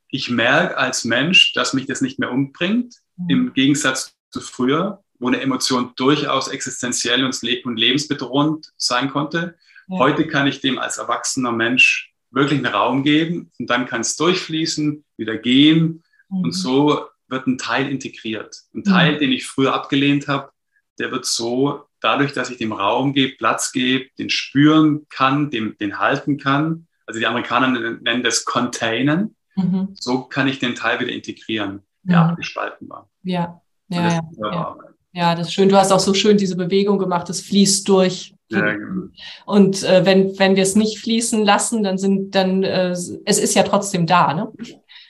[0.08, 2.96] Ich merke als Mensch, dass mich das nicht mehr umbringt.
[3.28, 9.56] Im Gegensatz zu früher, wo eine Emotion durchaus existenziell und lebensbedrohend sein konnte.
[9.88, 10.00] Ja.
[10.00, 14.16] Heute kann ich dem als erwachsener Mensch wirklich einen Raum geben und dann kann es
[14.16, 16.44] durchfließen, wieder gehen mhm.
[16.44, 18.56] und so wird ein Teil integriert.
[18.74, 19.20] Ein Teil, mhm.
[19.20, 20.52] den ich früher abgelehnt habe,
[21.00, 25.78] der wird so dadurch, dass ich dem Raum gebe, Platz gebe, den spüren kann, den,
[25.80, 26.88] den halten kann.
[27.06, 29.36] Also die Amerikaner nennen das Containen.
[29.56, 29.90] Mhm.
[29.94, 32.30] So kann ich den Teil wieder integrieren, der mhm.
[32.32, 33.10] abgespalten war.
[33.24, 34.78] Ja, ja, ja, ja.
[35.14, 35.70] ja, das ist schön.
[35.70, 38.34] Du hast auch so schön diese Bewegung gemacht, es fließt durch.
[38.50, 39.08] Ja, genau.
[39.46, 43.54] Und äh, wenn, wenn wir es nicht fließen lassen, dann sind, dann, äh, es ist
[43.54, 44.52] ja trotzdem da, ne?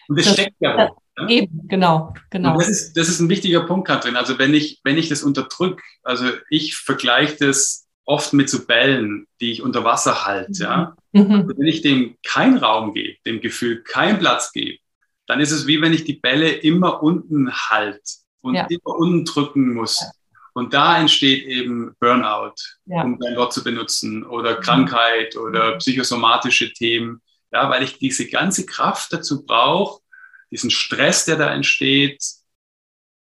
[0.08, 1.02] Und es steckt ja auch.
[1.28, 2.54] Eben, genau, genau.
[2.54, 4.16] Und das ist, das ist ein wichtiger Punkt, Katrin.
[4.16, 9.28] Also wenn ich, wenn ich das unterdrücke, also ich vergleiche das oft mit so Bällen,
[9.42, 10.62] die ich unter Wasser halte, mhm.
[10.62, 10.96] ja.
[11.12, 11.32] Mhm.
[11.32, 14.80] Also wenn ich dem keinen Raum gebe, dem Gefühl keinen Platz gebe,
[15.30, 18.02] dann ist es wie wenn ich die Bälle immer unten halte
[18.42, 18.66] und ja.
[18.68, 20.02] immer unten drücken muss.
[20.02, 20.08] Ja.
[20.54, 23.04] Und da entsteht eben Burnout, ja.
[23.04, 24.56] um dein Wort zu benutzen, oder.
[24.56, 25.78] Krankheit oder mhm.
[25.78, 30.02] psychosomatische Themen, ja, weil ich diese ganze Kraft dazu brauche,
[30.50, 32.24] diesen Stress, der da entsteht,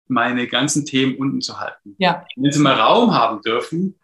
[0.06, 1.94] meine ganzen Themen unten zu halten.
[1.98, 2.24] Ja.
[2.36, 4.00] Wenn sie mal Raum haben dürfen.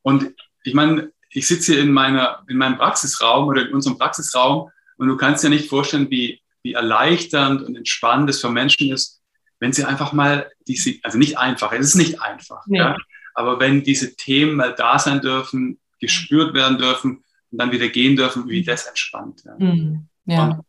[0.00, 4.70] Und ich meine, ich sitze hier in, meiner, in meinem Praxisraum oder in unserem Praxisraum
[4.96, 9.20] und du kannst dir nicht vorstellen, wie, wie erleichternd und entspannend es für Menschen ist,
[9.58, 12.78] wenn sie einfach mal diese, also nicht einfach, es ist nicht einfach, nee.
[12.78, 12.96] ja,
[13.34, 18.16] aber wenn diese Themen mal da sein dürfen, gespürt werden dürfen und dann wieder gehen
[18.16, 19.42] dürfen, wie das entspannt.
[19.44, 19.54] Ja.
[19.58, 20.08] Mhm.
[20.26, 20.60] ja.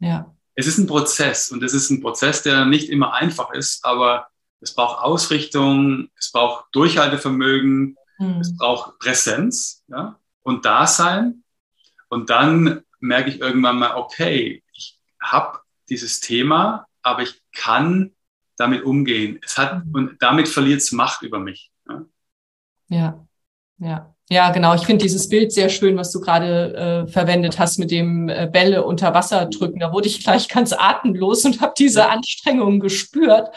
[0.00, 3.84] ja es ist ein Prozess und es ist ein Prozess, der nicht immer einfach ist,
[3.84, 4.28] aber
[4.60, 8.40] es braucht Ausrichtung, es braucht Durchhaltevermögen, mhm.
[8.40, 11.44] es braucht Präsenz ja, und Dasein.
[12.08, 14.62] Und dann merke ich irgendwann mal, okay,
[15.20, 18.12] habe dieses Thema, aber ich kann
[18.56, 19.40] damit umgehen.
[19.44, 19.94] Es hat, mhm.
[19.94, 21.70] und damit verliert es Macht über mich.
[21.88, 22.04] Ja,
[22.88, 23.26] ja.
[23.78, 24.14] ja.
[24.32, 24.76] Ja, genau.
[24.76, 28.48] Ich finde dieses Bild sehr schön, was du gerade äh, verwendet hast mit dem äh,
[28.50, 29.80] Bälle unter Wasser drücken.
[29.80, 33.48] Da wurde ich gleich ganz atemlos und habe diese Anstrengung gespürt.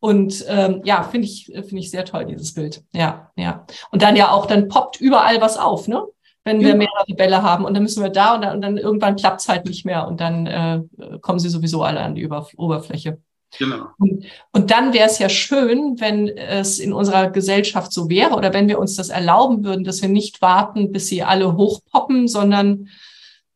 [0.00, 2.82] Und ähm, ja, finde ich, finde ich sehr toll, dieses Bild.
[2.92, 3.66] Ja, ja.
[3.92, 6.02] Und dann ja auch, dann poppt überall was auf, ne?
[6.46, 9.16] Wenn wir mehrere Bälle haben und dann müssen wir da und dann, und dann irgendwann
[9.16, 10.80] klappt es halt nicht mehr und dann äh,
[11.20, 13.18] kommen sie sowieso alle an die Über Oberfläche.
[13.58, 13.86] Genau.
[13.98, 18.54] Und, und dann wäre es ja schön, wenn es in unserer Gesellschaft so wäre oder
[18.54, 22.88] wenn wir uns das erlauben würden, dass wir nicht warten, bis sie alle hochpoppen, sondern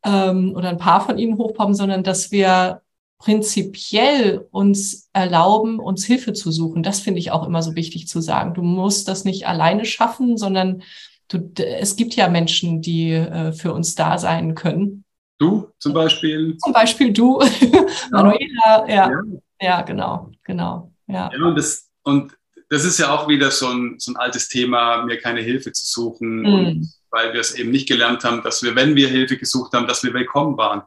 [0.05, 2.83] ähm, oder ein paar von ihnen hochpoppen, sondern dass wir
[3.19, 6.83] prinzipiell uns erlauben, uns Hilfe zu suchen.
[6.83, 8.55] Das finde ich auch immer so wichtig zu sagen.
[8.55, 10.83] Du musst das nicht alleine schaffen, sondern
[11.31, 15.05] du, es gibt ja Menschen, die äh, für uns da sein können.
[15.39, 16.57] Du zum Beispiel.
[16.59, 17.87] Zum Beispiel du, ja.
[18.11, 19.11] Manuela, ja.
[19.11, 19.23] ja.
[19.63, 20.93] Ja, genau, genau.
[21.07, 22.37] Ja, ja und, das, und
[22.69, 25.85] das ist ja auch wieder so ein, so ein altes Thema, mir keine Hilfe zu
[25.85, 26.89] suchen, mhm.
[27.11, 30.03] weil wir es eben nicht gelernt haben, dass wir, wenn wir Hilfe gesucht haben, dass
[30.03, 30.83] wir willkommen waren.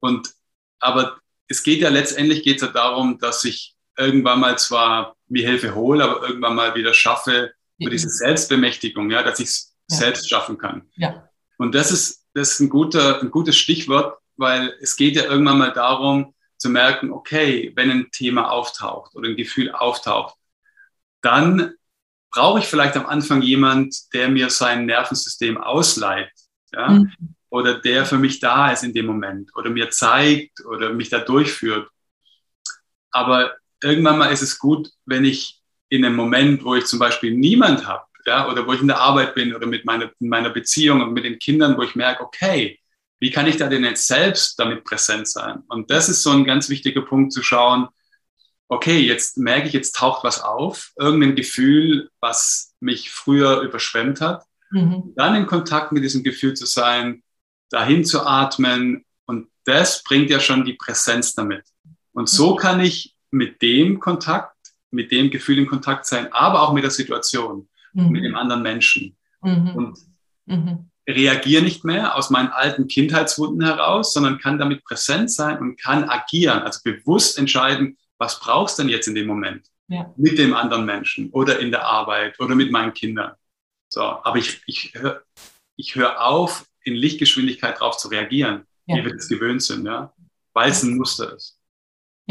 [0.00, 0.30] Und
[0.80, 5.74] aber es geht ja letztendlich geht ja darum, dass ich irgendwann mal zwar mir Hilfe
[5.74, 9.96] hole, aber irgendwann mal wieder schaffe, über diese Selbstbemächtigung, ja, dass ich es ja.
[9.96, 10.88] selbst schaffen kann.
[10.96, 11.28] Ja.
[11.58, 15.58] Und das ist, das ist ein, guter, ein gutes Stichwort, weil es geht ja irgendwann
[15.58, 20.34] mal darum, zu merken, okay, wenn ein Thema auftaucht oder ein Gefühl auftaucht,
[21.22, 21.74] dann
[22.30, 26.30] brauche ich vielleicht am Anfang jemand, der mir sein Nervensystem ausleiht,
[26.72, 26.90] ja?
[26.90, 27.12] Mhm.
[27.48, 31.18] oder der für mich da ist in dem Moment oder mir zeigt oder mich da
[31.18, 31.88] durchführt.
[33.10, 37.34] Aber irgendwann mal ist es gut, wenn ich in einem Moment, wo ich zum Beispiel
[37.34, 40.50] niemand habe, ja, oder wo ich in der Arbeit bin oder mit meiner, in meiner
[40.50, 42.78] Beziehung und mit den Kindern, wo ich merke, okay,
[43.20, 45.62] wie kann ich da denn jetzt selbst damit präsent sein?
[45.68, 47.88] Und das ist so ein ganz wichtiger Punkt zu schauen,
[48.68, 54.44] okay, jetzt merke ich, jetzt taucht was auf, irgendein Gefühl, was mich früher überschwemmt hat.
[54.70, 55.12] Mhm.
[55.16, 57.22] Dann in Kontakt mit diesem Gefühl zu sein,
[57.70, 61.64] dahin zu atmen und das bringt ja schon die Präsenz damit.
[62.12, 62.56] Und so mhm.
[62.56, 64.56] kann ich mit dem Kontakt,
[64.90, 68.10] mit dem Gefühl in Kontakt sein, aber auch mit der Situation, mhm.
[68.10, 69.16] mit dem anderen Menschen.
[69.42, 69.70] Mhm.
[69.74, 69.98] Und
[70.46, 75.80] mhm reagiere nicht mehr aus meinen alten Kindheitswunden heraus, sondern kann damit präsent sein und
[75.80, 80.12] kann agieren, also bewusst entscheiden, was brauchst du denn jetzt in dem Moment ja.
[80.16, 83.32] mit dem anderen Menschen oder in der Arbeit oder mit meinen Kindern.
[83.88, 85.22] So, aber ich, ich höre
[85.76, 88.96] ich hör auf, in Lichtgeschwindigkeit darauf zu reagieren, ja.
[88.96, 90.12] wie wir das gewöhnt sind, ja?
[90.52, 91.58] weil es ein Muster ist.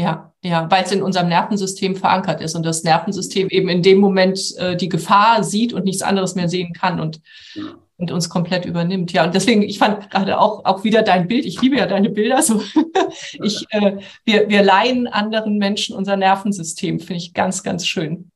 [0.00, 3.98] Ja, ja, weil es in unserem Nervensystem verankert ist und das Nervensystem eben in dem
[3.98, 7.00] Moment äh, die Gefahr sieht und nichts anderes mehr sehen kann.
[7.00, 7.20] Und
[7.54, 9.12] ja und uns komplett übernimmt.
[9.12, 12.08] Ja, und deswegen, ich fand gerade auch, auch wieder dein Bild, ich liebe ja deine
[12.08, 12.62] Bilder, so
[13.42, 18.30] ich, äh, wir, wir leihen anderen Menschen unser Nervensystem, finde ich ganz, ganz schön.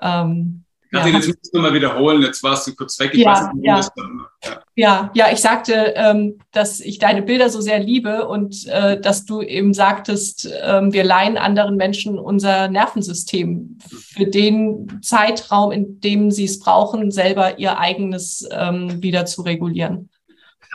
[0.00, 3.12] Ähm, ja, jetzt musst du mal wiederholen, jetzt warst du kurz weg.
[3.14, 3.80] Ich ja, nicht, ja.
[3.80, 4.62] ja.
[4.74, 9.24] ja, ja, ich sagte, ähm, dass ich deine Bilder so sehr liebe und äh, dass
[9.24, 16.30] du eben sagtest, ähm, wir leihen anderen Menschen unser Nervensystem für den Zeitraum, in dem
[16.30, 20.10] sie es brauchen, selber ihr eigenes ähm, wieder zu regulieren.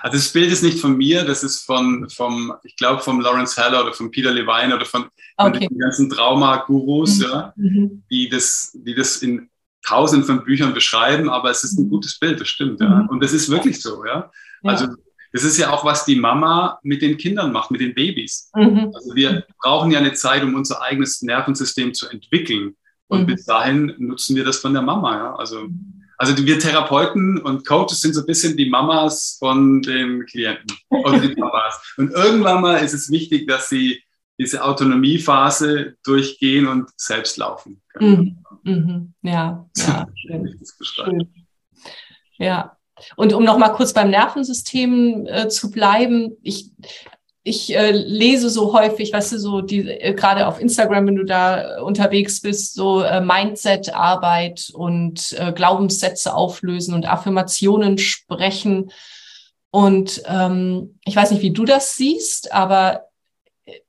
[0.01, 3.62] Also das Bild ist nicht von mir, das ist von, vom, ich glaube, vom Lawrence
[3.62, 5.51] Heller oder von Peter Levine oder von, okay.
[5.51, 7.23] von den ganzen Trauma-Gurus, mhm.
[7.23, 8.03] ja, mhm.
[8.10, 9.49] die, das, die das in
[9.88, 11.89] tausend von Büchern beschreiben, aber es ist ein mhm.
[11.89, 12.82] gutes Bild, das stimmt.
[12.82, 12.89] Ja.
[12.89, 13.10] Mhm.
[13.10, 14.30] Und das ist wirklich so, ja.
[14.63, 14.88] Also
[15.34, 18.50] das ist ja auch, was die Mama mit den Kindern macht, mit den Babys.
[18.56, 18.91] Mhm.
[18.93, 22.76] Also wir brauchen ja eine Zeit, um unser eigenes Nervensystem zu entwickeln.
[23.08, 23.26] Und mhm.
[23.28, 25.15] bis dahin nutzen wir das von der Mama.
[25.15, 25.36] Ja?
[25.36, 25.67] Also,
[26.17, 31.19] also wir Therapeuten und Coaches sind so ein bisschen die Mamas von den Klienten oder
[31.19, 31.93] die Papas.
[31.97, 34.02] Und irgendwann mal ist es wichtig, dass sie
[34.39, 38.10] diese Autonomiephase durchgehen und selbst laufen können.
[38.10, 38.38] Mhm.
[38.67, 39.13] Mhm.
[39.21, 40.60] Ja, ja, schön.
[40.82, 41.34] schön.
[42.38, 42.77] Ja.
[43.15, 46.71] Und um noch mal kurz beim Nervensystem äh, zu bleiben, ich,
[47.43, 51.23] ich äh, lese so häufig, weißt du, so die äh, gerade auf Instagram, wenn du
[51.23, 58.91] da unterwegs bist, so äh, Mindset-Arbeit und äh, Glaubenssätze auflösen und Affirmationen sprechen.
[59.69, 63.07] Und ähm, ich weiß nicht, wie du das siehst, aber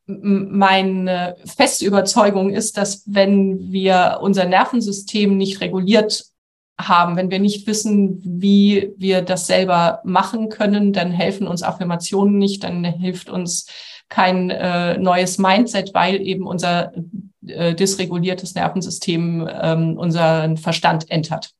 [0.08, 6.24] meine feste Überzeugung ist, dass wenn wir unser Nervensystem nicht reguliert
[6.80, 12.38] haben, wenn wir nicht wissen, wie wir das selber machen können, dann helfen uns Affirmationen
[12.38, 13.66] nicht, dann hilft uns
[14.08, 16.92] kein äh, neues Mindset, weil eben unser
[17.46, 21.50] äh, dysreguliertes Nervensystem ähm, unseren Verstand entert.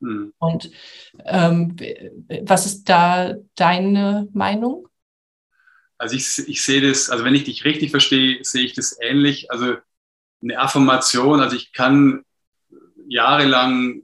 [0.00, 0.32] Hm.
[0.38, 0.70] Und
[1.24, 1.76] ähm,
[2.42, 4.88] was ist da deine Meinung?
[6.04, 9.50] Also ich, ich sehe das, also wenn ich dich richtig verstehe, sehe ich das ähnlich.
[9.50, 9.76] Also
[10.42, 12.26] eine Affirmation, also ich kann
[13.08, 14.02] jahrelang,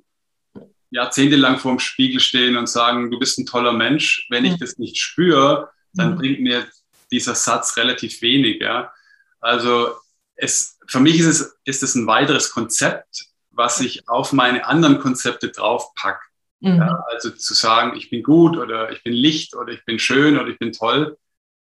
[0.88, 4.26] jahrzehntelang vor dem Spiegel stehen und sagen, du bist ein toller Mensch.
[4.30, 4.60] Wenn ich hm.
[4.60, 6.16] das nicht spüre, dann mhm.
[6.16, 6.66] bringt mir
[7.12, 8.62] dieser Satz relativ wenig.
[8.62, 8.94] Ja?
[9.38, 9.90] Also
[10.36, 15.00] es, für mich ist es, ist es ein weiteres Konzept, was ich auf meine anderen
[15.00, 16.24] Konzepte draufpacke.
[16.60, 16.76] Mhm.
[16.78, 20.38] Ja, also zu sagen, ich bin gut oder ich bin Licht oder ich bin schön
[20.38, 21.18] oder ich bin toll.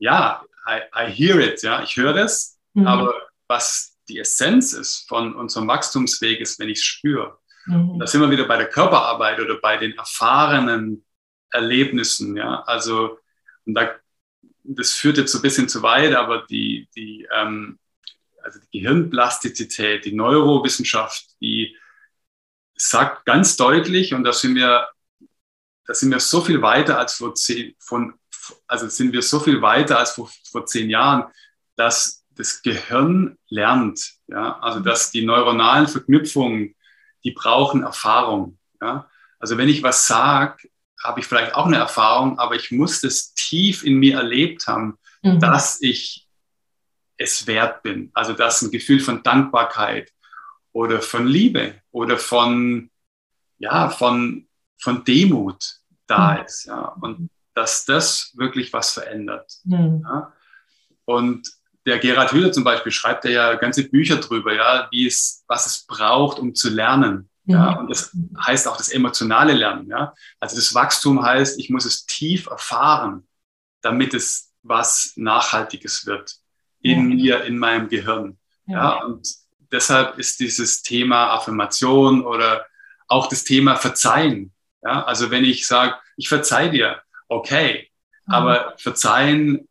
[0.05, 2.59] Ja, I, I hear it, ja, ich höre das.
[2.75, 2.87] Mhm.
[2.87, 3.15] Aber
[3.49, 7.39] was die Essenz ist von unserem Wachstumsweg ist, wenn ich es spüre.
[7.65, 7.99] Mhm.
[7.99, 11.07] Da sind wir wieder bei der Körperarbeit oder bei den erfahrenen
[11.51, 12.63] Erlebnissen, ja.
[12.65, 13.19] Also,
[13.65, 13.95] und da,
[14.63, 17.79] das führt jetzt so ein bisschen zu weit, aber die, die, ähm,
[18.43, 21.79] also die Gehirnplastizität, die Neurowissenschaft, die
[22.77, 24.87] sagt ganz deutlich, und da sind wir,
[25.87, 28.15] da sind wir so viel weiter als vor zehn, von,
[28.67, 31.25] also sind wir so viel weiter als vor, vor zehn Jahren,
[31.77, 36.75] dass das Gehirn lernt, ja, also dass die neuronalen Verknüpfungen,
[37.23, 39.09] die brauchen Erfahrung, ja.
[39.39, 40.69] Also wenn ich was sage,
[41.03, 44.99] habe ich vielleicht auch eine Erfahrung, aber ich muss das tief in mir erlebt haben,
[45.23, 45.39] mhm.
[45.39, 46.27] dass ich
[47.19, 48.11] es wert bin.
[48.15, 50.11] Also dass ein Gefühl von Dankbarkeit
[50.73, 52.91] oder von Liebe oder von,
[53.59, 56.45] ja, von, von Demut da mhm.
[56.45, 56.65] ist.
[56.67, 56.97] Ja.
[57.01, 59.53] Und dass das wirklich was verändert.
[59.65, 60.03] Mhm.
[60.05, 60.33] Ja.
[61.05, 61.51] Und
[61.87, 65.87] der Gerhard Hüller zum Beispiel schreibt ja ganze Bücher drüber, ja, wie es, was es
[65.87, 67.29] braucht, um zu lernen.
[67.47, 67.79] Ja, mhm.
[67.81, 69.89] und das heißt auch das emotionale Lernen.
[69.89, 70.15] Ja?
[70.41, 73.27] Also das Wachstum heißt, ich muss es tief erfahren,
[73.83, 76.37] damit es was Nachhaltiges wird
[76.81, 77.17] in ja.
[77.17, 78.39] mir, in meinem Gehirn.
[78.67, 78.75] Ja.
[78.75, 79.05] ja.
[79.05, 79.29] und
[79.71, 82.65] deshalb ist dieses Thema Affirmation oder
[83.09, 84.54] auch das Thema Verzeihen.
[84.85, 87.91] Ja, also wenn ich sage, ich verzeih dir, okay,
[88.27, 88.35] mhm.
[88.35, 89.69] aber verzeihen,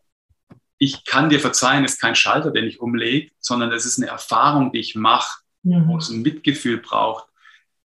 [0.77, 4.71] ich kann dir verzeihen, ist kein Schalter, den ich umlege, sondern es ist eine Erfahrung,
[4.71, 5.87] die ich mache, mhm.
[5.87, 7.27] wo es ein Mitgefühl braucht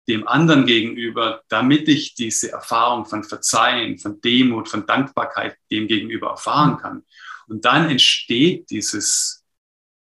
[0.08, 6.30] dem anderen gegenüber, damit ich diese Erfahrung von Verzeihen, von Demut, von Dankbarkeit dem gegenüber
[6.30, 7.04] erfahren kann.
[7.46, 9.44] Und dann entsteht dieses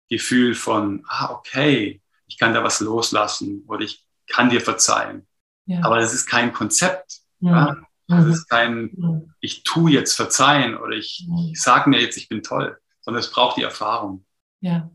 [0.10, 5.28] Gefühl von, ah, okay, ich kann da was loslassen oder ich kann dir verzeihen.
[5.66, 5.80] Ja.
[5.84, 7.20] Aber das ist kein Konzept.
[7.40, 7.76] Ja.
[8.08, 12.44] Das ist kein, ich tue jetzt verzeihen oder ich, ich sage mir jetzt, ich bin
[12.44, 14.26] toll, sondern es braucht die Erfahrung.
[14.60, 14.92] Ja,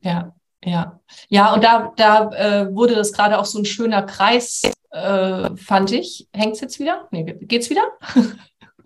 [0.00, 0.32] ja.
[0.62, 5.56] Ja, ja, und da, da äh, wurde das gerade auch so ein schöner Kreis, äh,
[5.56, 6.28] fand ich.
[6.34, 7.08] Hängt's jetzt wieder?
[7.10, 7.84] Nee, geht's wieder?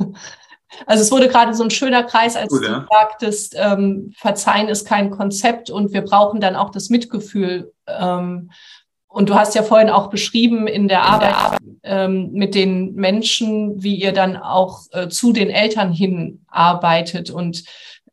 [0.87, 4.87] also es wurde gerade so ein schöner Kreis, als Gut, du sagtest, ähm, Verzeihen ist
[4.87, 7.73] kein Konzept und wir brauchen dann auch das Mitgefühl.
[7.89, 8.53] Ähm,
[9.15, 13.95] und du hast ja vorhin auch beschrieben in der Arbeit ähm, mit den Menschen, wie
[13.95, 17.63] ihr dann auch äh, zu den Eltern hin arbeitet und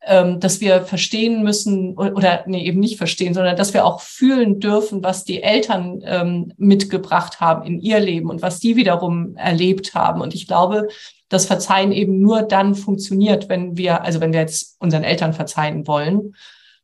[0.05, 4.59] ähm, dass wir verstehen müssen oder nee, eben nicht verstehen, sondern dass wir auch fühlen
[4.59, 9.95] dürfen, was die Eltern ähm, mitgebracht haben in ihr Leben und was die wiederum erlebt
[9.95, 10.21] haben.
[10.21, 10.87] Und ich glaube,
[11.29, 15.87] dass Verzeihen eben nur dann funktioniert, wenn wir, also wenn wir jetzt unseren Eltern verzeihen
[15.87, 16.35] wollen,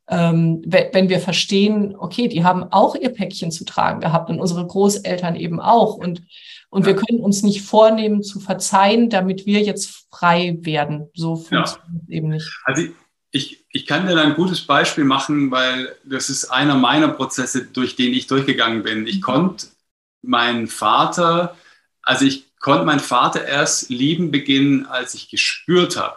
[0.10, 4.66] ähm, wenn wir verstehen, okay, die haben auch ihr Päckchen zu tragen gehabt und unsere
[4.66, 5.96] Großeltern eben auch.
[5.96, 6.24] Und,
[6.70, 6.88] und ja.
[6.88, 11.10] wir können uns nicht vornehmen zu verzeihen, damit wir jetzt frei werden.
[11.14, 12.00] So funktioniert ja.
[12.04, 12.50] es eben nicht.
[12.64, 12.84] Also
[13.32, 17.66] ich, ich kann dir da ein gutes Beispiel machen, weil das ist einer meiner Prozesse,
[17.66, 19.08] durch den ich durchgegangen bin.
[19.08, 19.22] Ich mhm.
[19.22, 19.68] konnte
[20.22, 21.56] meinen Vater,
[22.02, 26.16] also ich konnte meinen Vater erst lieben beginnen, als ich gespürt habe.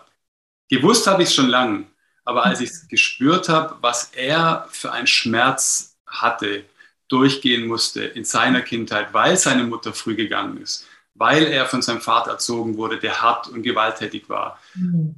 [0.69, 1.87] Gewusst habe ich es schon lange,
[2.25, 6.65] aber als ich gespürt habe, was er für einen Schmerz hatte,
[7.09, 12.01] durchgehen musste in seiner Kindheit, weil seine Mutter früh gegangen ist, weil er von seinem
[12.01, 15.17] Vater erzogen wurde, der hart und gewalttätig war, mhm.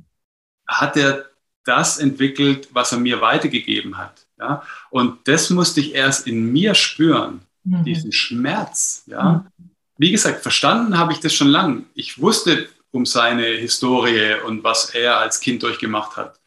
[0.66, 1.27] hat er
[1.64, 4.27] das entwickelt, was er mir weitergegeben hat.
[4.38, 4.62] Ja?
[4.90, 7.85] Und das musste ich erst in mir spüren, mhm.
[7.85, 9.04] diesen Schmerz.
[9.06, 9.44] Ja?
[9.58, 9.70] Mhm.
[9.98, 11.85] Wie gesagt, verstanden habe ich das schon lange.
[11.94, 16.40] Ich wusste um seine Historie und was er als Kind durchgemacht hat.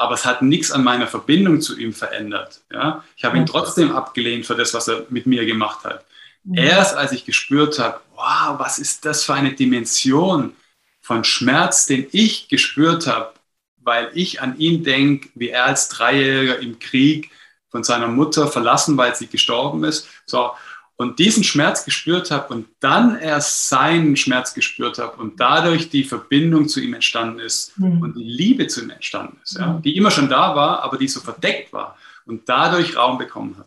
[0.00, 2.62] Aber es hat nichts an meiner Verbindung zu ihm verändert.
[2.72, 3.04] Ja?
[3.16, 6.06] Ich habe ihn trotzdem abgelehnt für das, was er mit mir gemacht hat.
[6.42, 6.56] Mhm.
[6.56, 10.56] Erst als ich gespürt habe, wow, was ist das für eine Dimension
[11.02, 13.34] von Schmerz, den ich gespürt habe,
[13.76, 17.30] weil ich an ihn denke, wie er als Dreijähriger im Krieg
[17.68, 20.08] von seiner Mutter verlassen, weil sie gestorben ist.
[20.24, 20.52] So.
[21.00, 26.04] Und diesen Schmerz gespürt habe und dann erst seinen Schmerz gespürt habe und dadurch die
[26.04, 28.02] Verbindung zu ihm entstanden ist mhm.
[28.02, 31.08] und die Liebe zu ihm entstanden ist, ja, die immer schon da war, aber die
[31.08, 31.96] so verdeckt war
[32.26, 33.66] und dadurch Raum bekommen hat.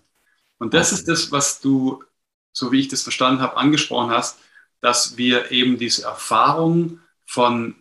[0.60, 2.04] Und das ist das, was du,
[2.52, 4.38] so wie ich das verstanden habe, angesprochen hast,
[4.80, 7.74] dass wir eben diese Erfahrung von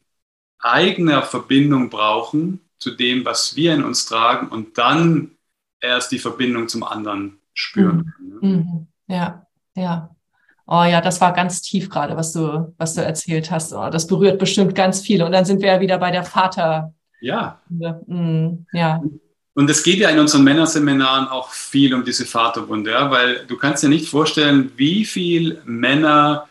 [0.61, 5.32] eigener Verbindung brauchen zu dem, was wir in uns tragen und dann
[5.78, 8.14] erst die Verbindung zum anderen spüren.
[8.40, 8.86] Mhm.
[9.13, 10.17] Ja, ja.
[10.67, 13.75] Oh ja, das war ganz tief gerade, was du, was du erzählt hast.
[13.75, 15.27] Oh, das berührt bestimmt ganz viele.
[15.27, 16.95] Und dann sind wir ja wieder bei der Vater.
[17.21, 17.61] Ja.
[17.69, 18.67] Mhm.
[18.73, 19.03] Ja.
[19.55, 23.59] Und es geht ja in unseren Männerseminaren auch viel um diese Vaterwunde, ja, weil du
[23.59, 26.49] kannst dir nicht vorstellen, wie viele Männer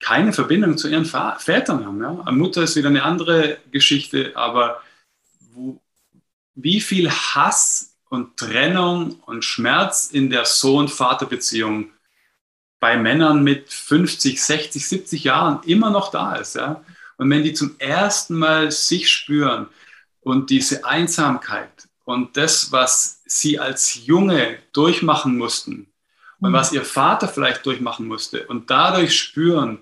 [0.00, 2.00] keine Verbindung zu ihren Vätern haben.
[2.00, 2.22] Ja?
[2.24, 4.80] Eine Mutter ist wieder eine andere Geschichte, aber
[5.52, 5.78] wo,
[6.54, 11.90] wie viel Hass und Trennung und Schmerz in der Sohn-Vater-Beziehung
[12.78, 16.56] bei Männern mit 50, 60, 70 Jahren immer noch da ist.
[16.56, 16.84] Ja?
[17.16, 19.68] Und wenn die zum ersten Mal sich spüren
[20.20, 25.92] und diese Einsamkeit und das, was sie als Junge durchmachen mussten
[26.38, 29.78] und was ihr Vater vielleicht durchmachen musste und dadurch spüren,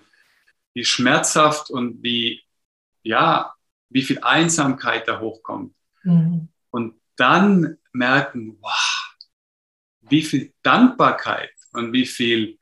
[0.73, 2.43] wie schmerzhaft und wie,
[3.03, 3.55] ja,
[3.91, 5.75] wie viel Einsamkeit da hochkommt.
[6.03, 6.49] Mhm.
[6.71, 9.17] Und dann merken, wow,
[10.03, 12.59] wie viel Dankbarkeit und wie viel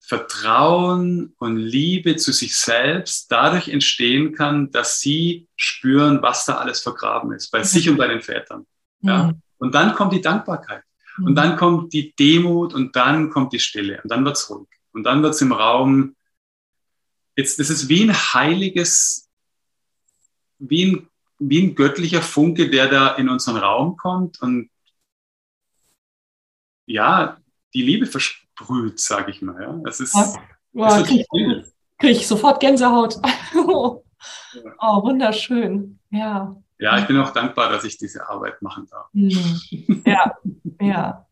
[0.00, 6.80] Vertrauen und Liebe zu sich selbst dadurch entstehen kann, dass sie spüren, was da alles
[6.80, 7.64] vergraben ist, bei mhm.
[7.64, 8.66] sich und bei den Vätern.
[9.00, 9.24] Ja?
[9.24, 9.42] Mhm.
[9.56, 10.82] Und dann kommt die Dankbarkeit.
[11.16, 11.24] Mhm.
[11.24, 14.68] Und dann kommt die Demut und dann kommt die Stille und dann wird es ruhig.
[14.92, 16.14] Und dann wird es im Raum
[17.36, 19.30] jetzt, das ist wie ein heiliges,
[20.58, 21.08] wie ein,
[21.48, 24.70] wie ein göttlicher Funke, der da in unseren Raum kommt und
[26.86, 27.38] ja,
[27.72, 29.60] die Liebe versprüht, sage ich mal.
[29.60, 29.80] Ja.
[29.84, 30.34] Das ist, ja.
[30.72, 31.24] Ja, kriege
[31.98, 33.16] krieg ich sofort Gänsehaut.
[33.56, 34.02] oh,
[34.80, 35.98] wunderschön.
[36.10, 36.56] Ja.
[36.78, 39.08] Ja, ich bin auch dankbar, dass ich diese Arbeit machen darf.
[39.12, 40.02] Hm.
[40.04, 40.36] Ja,
[40.80, 41.26] ja.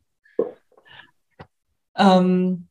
[1.96, 2.68] Ähm,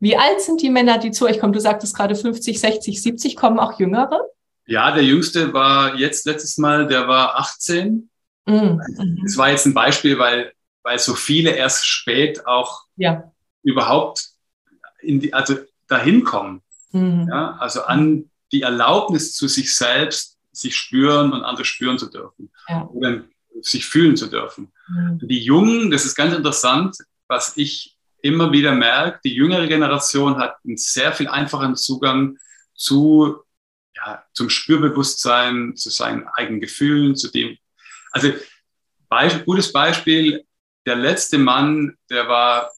[0.00, 1.52] wie alt sind die Männer, die zu euch kommen?
[1.52, 4.20] Du sagtest gerade 50, 60, 70, kommen auch Jüngere?
[4.70, 8.08] Ja, der Jüngste war jetzt letztes Mal, der war 18.
[8.46, 8.80] Mhm.
[9.26, 10.52] Es war jetzt ein Beispiel, weil,
[10.84, 13.32] weil so viele erst spät auch ja.
[13.64, 14.28] überhaupt
[15.00, 15.56] in die, also
[15.88, 16.62] dahin kommen.
[16.92, 17.26] Mhm.
[17.28, 22.52] Ja, also an die Erlaubnis zu sich selbst, sich spüren und andere spüren zu dürfen.
[22.68, 22.86] Ja.
[22.92, 23.24] Oder
[23.62, 24.70] sich fühlen zu dürfen.
[24.88, 25.18] Mhm.
[25.24, 26.96] Die Jungen, das ist ganz interessant,
[27.26, 32.38] was ich immer wieder merkt, die jüngere Generation hat einen sehr viel einfacheren Zugang
[32.72, 33.42] zu,
[34.04, 37.56] ja, zum Spürbewusstsein, zu seinen eigenen Gefühlen, zu dem.
[38.12, 38.32] Also,
[39.08, 40.44] Beispiel, gutes Beispiel,
[40.86, 42.70] der letzte Mann, der war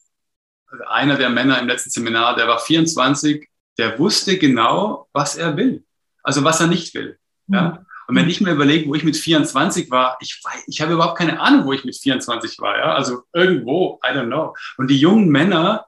[0.73, 3.47] also einer der Männer im letzten Seminar, der war 24,
[3.77, 5.85] der wusste genau, was er will,
[6.23, 7.19] also was er nicht will.
[7.47, 7.61] Ja?
[7.61, 7.85] Mhm.
[8.07, 11.39] Und wenn ich mir überlege, wo ich mit 24 war, ich, ich habe überhaupt keine
[11.39, 12.77] Ahnung, wo ich mit 24 war.
[12.77, 12.95] Ja?
[12.95, 14.55] Also irgendwo, I don't know.
[14.77, 15.85] Und die jungen Männer,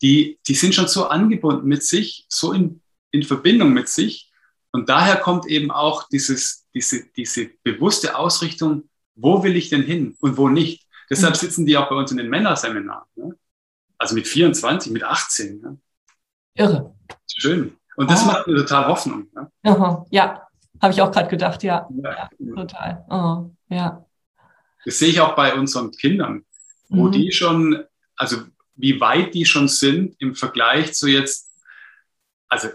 [0.00, 2.80] die, die sind schon so angebunden mit sich, so in,
[3.10, 4.27] in Verbindung mit sich.
[4.78, 10.16] Und daher kommt eben auch dieses, diese, diese bewusste Ausrichtung, wo will ich denn hin
[10.20, 10.86] und wo nicht.
[11.10, 11.38] Deshalb mhm.
[11.38, 13.08] sitzen die auch bei uns in den Männerseminaren.
[13.16, 13.36] Ne?
[13.98, 15.60] Also mit 24, mit 18.
[15.60, 15.78] Ne?
[16.54, 16.94] Irre.
[17.26, 17.76] Schön.
[17.96, 18.26] Und das oh.
[18.26, 19.26] macht mir total Hoffnung.
[19.34, 19.50] Ne?
[19.64, 20.46] Aha, ja,
[20.80, 21.88] habe ich auch gerade gedacht, ja.
[22.04, 23.04] ja, ja total.
[23.10, 24.06] Oh, ja.
[24.84, 26.44] Das sehe ich auch bei unseren Kindern,
[26.88, 27.12] wo mhm.
[27.12, 27.82] die schon,
[28.14, 28.42] also
[28.76, 31.50] wie weit die schon sind im Vergleich zu jetzt,
[32.46, 32.68] also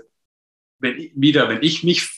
[0.83, 2.09] wenn, wieder, wenn ich mich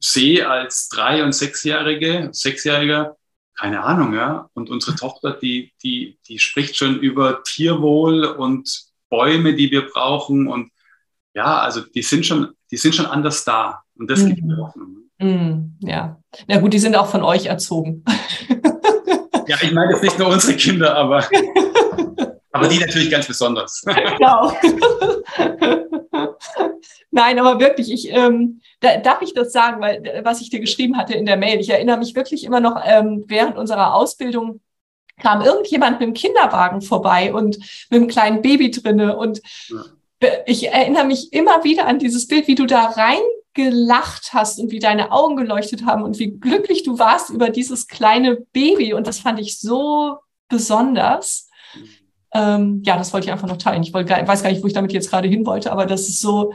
[0.00, 3.16] sehe als drei- und sechsjährige, sechsjähriger,
[3.58, 4.50] keine Ahnung, ja.
[4.52, 10.46] Und unsere Tochter, die, die, die spricht schon über Tierwohl und Bäume, die wir brauchen.
[10.46, 10.70] Und
[11.34, 13.82] ja, also die sind schon, die sind schon anders da.
[13.96, 14.28] Und das mhm.
[14.28, 14.96] gibt mir Hoffnung.
[15.18, 16.20] Mm, ja.
[16.46, 18.04] Na gut, die sind auch von euch erzogen.
[19.48, 21.24] Ja, ich meine jetzt nicht nur unsere Kinder, aber,
[22.52, 23.82] aber die natürlich ganz besonders.
[23.82, 24.52] Genau.
[27.10, 30.60] Nein, aber wirklich, ich, ähm, da, darf ich das sagen, weil äh, was ich dir
[30.60, 34.60] geschrieben hatte in der Mail, ich erinnere mich wirklich immer noch, ähm, während unserer Ausbildung
[35.20, 37.58] kam irgendjemand mit dem Kinderwagen vorbei und
[37.90, 40.30] mit einem kleinen Baby drinne und ja.
[40.46, 43.18] ich erinnere mich immer wieder an dieses Bild, wie du da rein
[43.58, 47.88] gelacht hast und wie deine Augen geleuchtet haben und wie glücklich du warst über dieses
[47.88, 48.94] kleine Baby.
[48.94, 50.18] Und das fand ich so
[50.48, 51.47] besonders.
[52.34, 53.82] Ähm, ja, das wollte ich einfach noch teilen.
[53.82, 56.20] Ich wollte, weiß gar nicht, wo ich damit jetzt gerade hin wollte, aber das ist
[56.20, 56.52] so,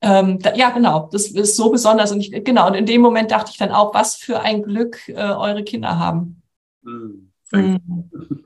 [0.00, 2.12] ähm, da, ja, genau, das ist so besonders.
[2.12, 5.08] Und ich, genau, und in dem Moment dachte ich dann auch, was für ein Glück
[5.08, 6.42] äh, eure Kinder haben.
[6.82, 7.32] Mhm.
[7.52, 7.80] Mhm.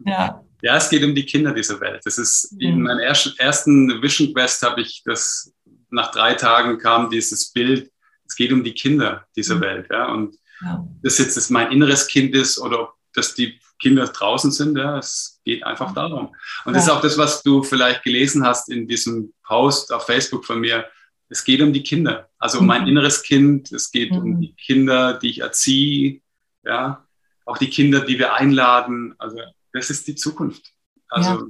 [0.04, 2.02] Ja, Ja, es geht um die Kinder dieser Welt.
[2.04, 2.61] Das ist mhm.
[2.61, 5.52] in meiner ersten Vision Quest habe ich das,
[5.90, 7.90] nach drei Tagen kam dieses Bild,
[8.26, 9.61] es geht um die Kinder dieser mhm.
[9.61, 9.86] Welt.
[9.90, 10.12] Ja?
[10.12, 10.86] Und ja.
[11.02, 14.98] das jetzt das mein inneres Kind ist oder ob das die Kinder draußen sind, ja,
[14.98, 16.34] es geht einfach darum.
[16.64, 20.44] Und das ist auch das, was du vielleicht gelesen hast in diesem Post auf Facebook
[20.44, 20.86] von mir.
[21.28, 22.88] Es geht um die Kinder, also um mein mhm.
[22.88, 23.72] inneres Kind.
[23.72, 24.18] Es geht mhm.
[24.18, 26.20] um die Kinder, die ich erziehe,
[26.64, 27.06] ja,
[27.46, 29.14] auch die Kinder, die wir einladen.
[29.18, 29.38] Also
[29.72, 30.72] das ist die Zukunft.
[31.08, 31.46] Also ja.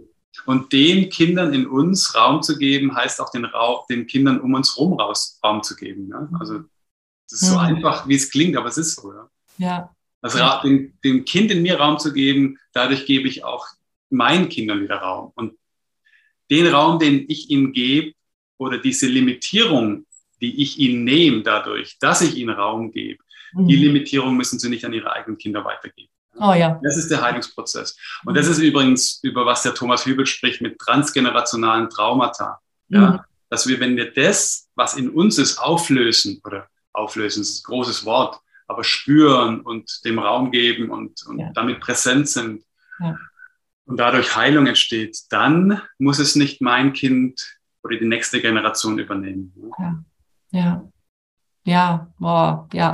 [0.46, 4.54] und den Kindern in uns Raum zu geben, heißt auch den, Raum, den Kindern um
[4.54, 6.08] uns herum raus Raum zu geben.
[6.08, 6.28] Ja?
[6.38, 6.60] Also
[7.28, 7.60] das ist so mhm.
[7.60, 9.12] einfach, wie es klingt, aber es ist so.
[9.12, 9.30] Ja.
[9.58, 9.96] ja.
[10.22, 13.66] Also dem, dem Kind in mir Raum zu geben, dadurch gebe ich auch
[14.10, 15.32] meinen Kindern wieder Raum.
[15.34, 15.54] Und
[16.50, 18.12] den Raum, den ich ihnen gebe,
[18.58, 20.04] oder diese Limitierung,
[20.40, 23.22] die ich ihnen nehme dadurch, dass ich ihnen Raum gebe,
[23.54, 23.68] mhm.
[23.68, 26.10] die Limitierung müssen sie nicht an ihre eigenen Kinder weitergeben.
[26.38, 26.78] Oh ja.
[26.82, 27.96] Das ist der Heilungsprozess.
[28.24, 32.60] Und das ist übrigens, über was der Thomas Hübel spricht, mit transgenerationalen Traumata.
[32.88, 33.00] Ja?
[33.00, 33.20] Mhm.
[33.48, 38.04] Dass wir, wenn wir das, was in uns ist, auflösen, oder auflösen ist ein großes
[38.04, 38.40] Wort,
[38.70, 41.50] aber spüren und dem Raum geben und, und ja.
[41.54, 42.62] damit präsent sind
[43.00, 43.18] ja.
[43.84, 49.52] und dadurch Heilung entsteht, dann muss es nicht mein Kind oder die nächste Generation übernehmen.
[49.78, 50.04] Ja,
[50.50, 50.92] ja.
[51.64, 52.92] Ja, boah, ja.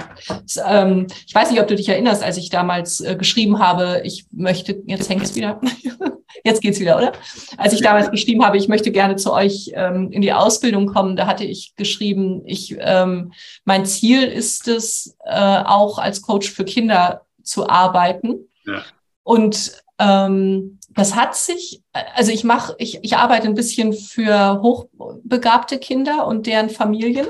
[0.67, 4.27] Ähm, ich weiß nicht, ob du dich erinnerst, als ich damals äh, geschrieben habe, ich
[4.33, 5.61] möchte, jetzt hängt es wieder,
[6.45, 7.12] jetzt geht's wieder, oder?
[7.57, 11.14] Als ich damals geschrieben habe, ich möchte gerne zu euch ähm, in die Ausbildung kommen,
[11.14, 13.33] da hatte ich geschrieben, ich, ähm,
[13.64, 18.49] mein Ziel ist es, äh, auch als Coach für Kinder zu arbeiten.
[18.64, 18.83] Ja.
[19.23, 25.79] Und ähm, das hat sich, also ich mache, ich, ich arbeite ein bisschen für hochbegabte
[25.79, 27.27] Kinder und deren Familien.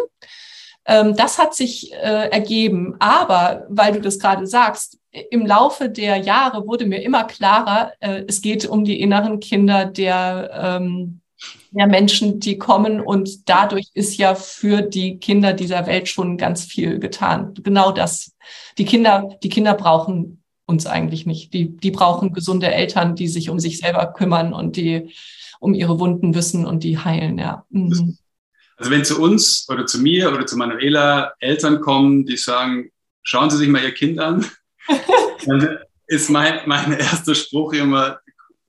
[0.87, 2.97] Ähm, das hat sich äh, ergeben.
[2.99, 4.99] Aber weil du das gerade sagst,
[5.31, 9.87] im Laufe der Jahre wurde mir immer klarer, äh, es geht um die inneren Kinder
[9.87, 11.21] der, ähm,
[11.71, 13.01] der Menschen, die kommen.
[13.01, 17.55] Und dadurch ist ja für die Kinder dieser Welt schon ganz viel getan.
[17.63, 18.35] Genau das.
[18.79, 21.53] Die Kinder, die Kinder brauchen uns eigentlich nicht.
[21.53, 25.11] Die, die brauchen gesunde Eltern, die sich um sich selber kümmern und die
[25.59, 27.65] um ihre Wunden wissen und die heilen, ja.
[27.71, 28.19] Mhm.
[28.77, 32.91] Also wenn zu uns oder zu mir oder zu Manuela Eltern kommen, die sagen,
[33.23, 34.47] schauen Sie sich mal Ihr Kind an,
[35.47, 38.21] dann ist mein, mein erster Spruch immer,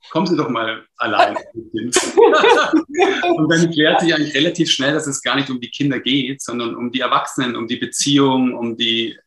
[0.09, 1.97] kommen Sie doch mal allein mit Kind.
[3.37, 6.41] und dann klärt sich eigentlich relativ schnell, dass es gar nicht um die Kinder geht,
[6.41, 9.17] sondern um die Erwachsenen, um die Beziehung, um die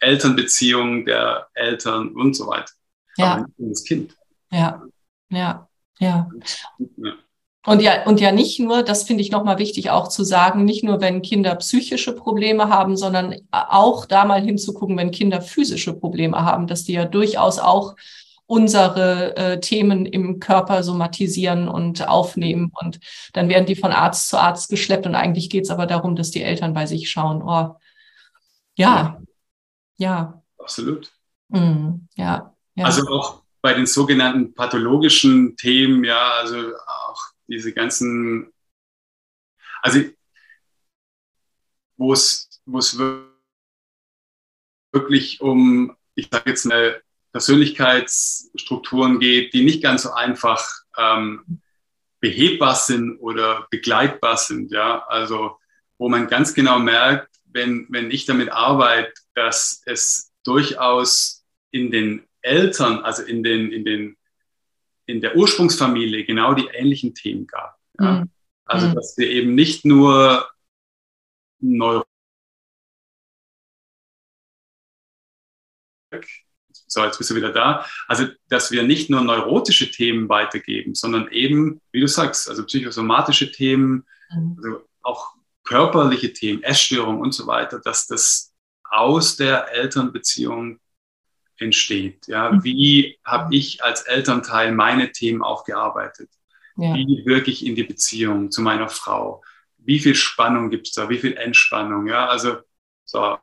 [0.00, 2.72] Elternbeziehung der Eltern und so weiter.
[3.16, 3.34] Ja.
[3.34, 4.16] Aber um das Kind.
[4.50, 4.82] Ja,
[5.30, 5.68] ja,
[5.98, 6.28] ja.
[6.96, 7.16] ja.
[7.66, 10.84] Und ja, und ja nicht nur, das finde ich nochmal wichtig auch zu sagen, nicht
[10.84, 16.44] nur, wenn Kinder psychische Probleme haben, sondern auch da mal hinzugucken, wenn Kinder physische Probleme
[16.44, 17.96] haben, dass die ja durchaus auch
[18.46, 22.70] unsere äh, Themen im Körper somatisieren und aufnehmen.
[22.72, 23.00] Und
[23.32, 25.04] dann werden die von Arzt zu Arzt geschleppt.
[25.04, 27.42] Und eigentlich geht es aber darum, dass die Eltern bei sich schauen.
[27.42, 27.74] Oh,
[28.76, 29.20] ja,
[29.96, 30.40] ja.
[30.58, 31.10] Absolut.
[31.48, 32.84] Mm, ja, ja.
[32.84, 38.52] Also auch bei den sogenannten pathologischen Themen, ja, also auch diese ganzen,
[39.82, 40.00] also
[41.96, 42.98] wo es, wo es
[44.92, 50.66] wirklich um, ich sage jetzt mal, Persönlichkeitsstrukturen geht, die nicht ganz so einfach
[50.96, 51.60] ähm,
[52.20, 54.72] behebbar sind oder begleitbar sind.
[54.72, 55.04] Ja?
[55.06, 55.58] Also
[55.98, 62.26] wo man ganz genau merkt, wenn, wenn ich damit arbeite, dass es durchaus in den
[62.40, 64.16] Eltern, also in, den, in, den,
[65.06, 67.78] in der Ursprungsfamilie genau die ähnlichen Themen gab.
[67.98, 68.20] Ja?
[68.20, 68.30] Mhm.
[68.64, 68.94] Also, mhm.
[68.94, 70.48] dass wir eben nicht nur
[71.60, 72.04] Neuro
[76.88, 77.84] so, jetzt bist du wieder da.
[78.06, 83.50] Also, dass wir nicht nur neurotische Themen weitergeben, sondern eben, wie du sagst, also psychosomatische
[83.52, 84.56] Themen, mhm.
[84.56, 85.34] also auch
[85.64, 88.54] körperliche Themen, Essstörungen und so weiter, dass das
[88.84, 90.78] aus der Elternbeziehung
[91.58, 92.26] entsteht.
[92.26, 92.64] Ja, mhm.
[92.64, 96.30] wie habe ich als Elternteil meine Themen aufgearbeitet?
[96.76, 96.94] Ja.
[96.94, 99.42] Wie wirke ich in die Beziehung zu meiner Frau?
[99.78, 101.08] Wie viel Spannung gibt es da?
[101.08, 102.06] Wie viel Entspannung?
[102.06, 102.58] Ja, also
[103.04, 103.38] so.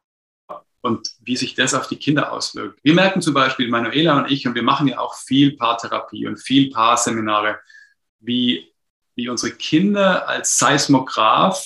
[0.81, 2.79] Und wie sich das auf die Kinder auswirkt.
[2.83, 6.37] Wir merken zum Beispiel, Manuela und ich, und wir machen ja auch viel Paartherapie und
[6.37, 7.61] viel Paarseminare,
[8.19, 8.69] wie,
[9.15, 11.65] wie unsere Kinder als Seismograph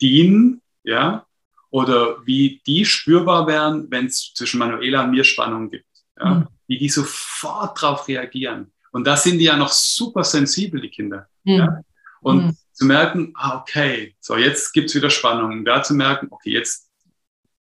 [0.00, 1.26] dienen, ja,
[1.70, 5.86] oder wie die spürbar werden, wenn es zwischen Manuela und mir Spannung gibt.
[6.18, 6.34] Ja?
[6.34, 6.48] Mhm.
[6.66, 8.72] Wie die sofort darauf reagieren.
[8.92, 11.28] Und da sind die ja noch super sensibel, die Kinder.
[11.44, 11.52] Mhm.
[11.52, 11.80] Ja?
[12.20, 12.56] Und mhm.
[12.72, 15.52] zu merken, ah, okay, so jetzt gibt es wieder Spannung.
[15.52, 16.90] Und da zu merken, okay, jetzt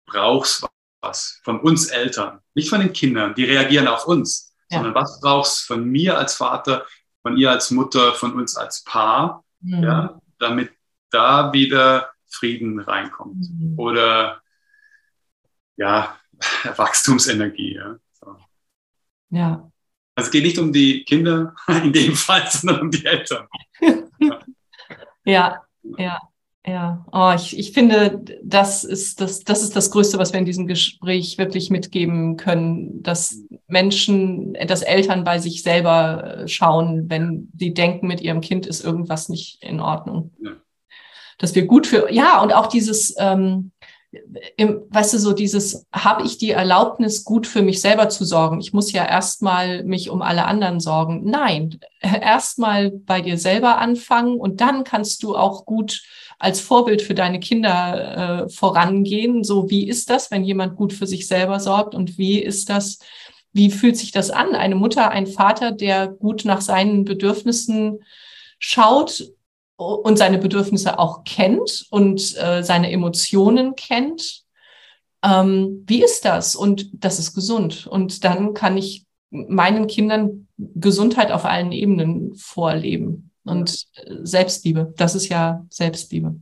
[0.05, 0.65] brauchst
[1.01, 4.77] was von uns Eltern, nicht von den Kindern, die reagieren auf uns, ja.
[4.77, 6.85] sondern was brauchst von mir als Vater,
[7.21, 9.83] von ihr als Mutter, von uns als Paar, mhm.
[9.83, 10.71] ja, damit
[11.11, 13.49] da wieder Frieden reinkommt.
[13.49, 13.79] Mhm.
[13.79, 14.41] Oder
[15.77, 16.17] ja,
[16.75, 17.75] Wachstumsenergie.
[17.75, 17.95] Ja.
[18.13, 18.37] So.
[19.29, 19.71] ja.
[20.15, 23.47] Also es geht nicht um die Kinder in dem Fall, sondern um die Eltern.
[25.25, 25.63] ja,
[25.97, 26.19] ja.
[26.69, 30.45] Ja, oh, ich, ich finde, das ist das, das ist das Größte, was wir in
[30.45, 37.49] diesem Gespräch wirklich mitgeben können, dass Menschen, dass Eltern bei sich selber äh, schauen, wenn
[37.57, 40.33] sie denken, mit ihrem Kind ist irgendwas nicht in Ordnung.
[40.41, 40.57] Ja.
[41.37, 43.71] Dass wir gut für, ja, und auch dieses, ähm,
[44.55, 48.59] im, weißt du, so dieses, habe ich die Erlaubnis, gut für mich selber zu sorgen?
[48.59, 51.23] Ich muss ja erstmal mich um alle anderen sorgen.
[51.25, 56.03] Nein, erstmal bei dir selber anfangen und dann kannst du auch gut
[56.39, 59.43] als Vorbild für deine Kinder äh, vorangehen.
[59.43, 62.99] So, wie ist das, wenn jemand gut für sich selber sorgt und wie ist das,
[63.53, 64.55] wie fühlt sich das an?
[64.55, 67.99] Eine Mutter, ein Vater, der gut nach seinen Bedürfnissen
[68.59, 69.23] schaut
[69.77, 74.43] und seine Bedürfnisse auch kennt und äh, seine Emotionen kennt.
[75.23, 76.55] Ähm, wie ist das?
[76.55, 77.87] Und das ist gesund.
[77.87, 83.87] Und dann kann ich meinen Kindern Gesundheit auf allen Ebenen vorleben und
[84.23, 84.93] Selbstliebe.
[84.97, 86.39] Das ist ja Selbstliebe.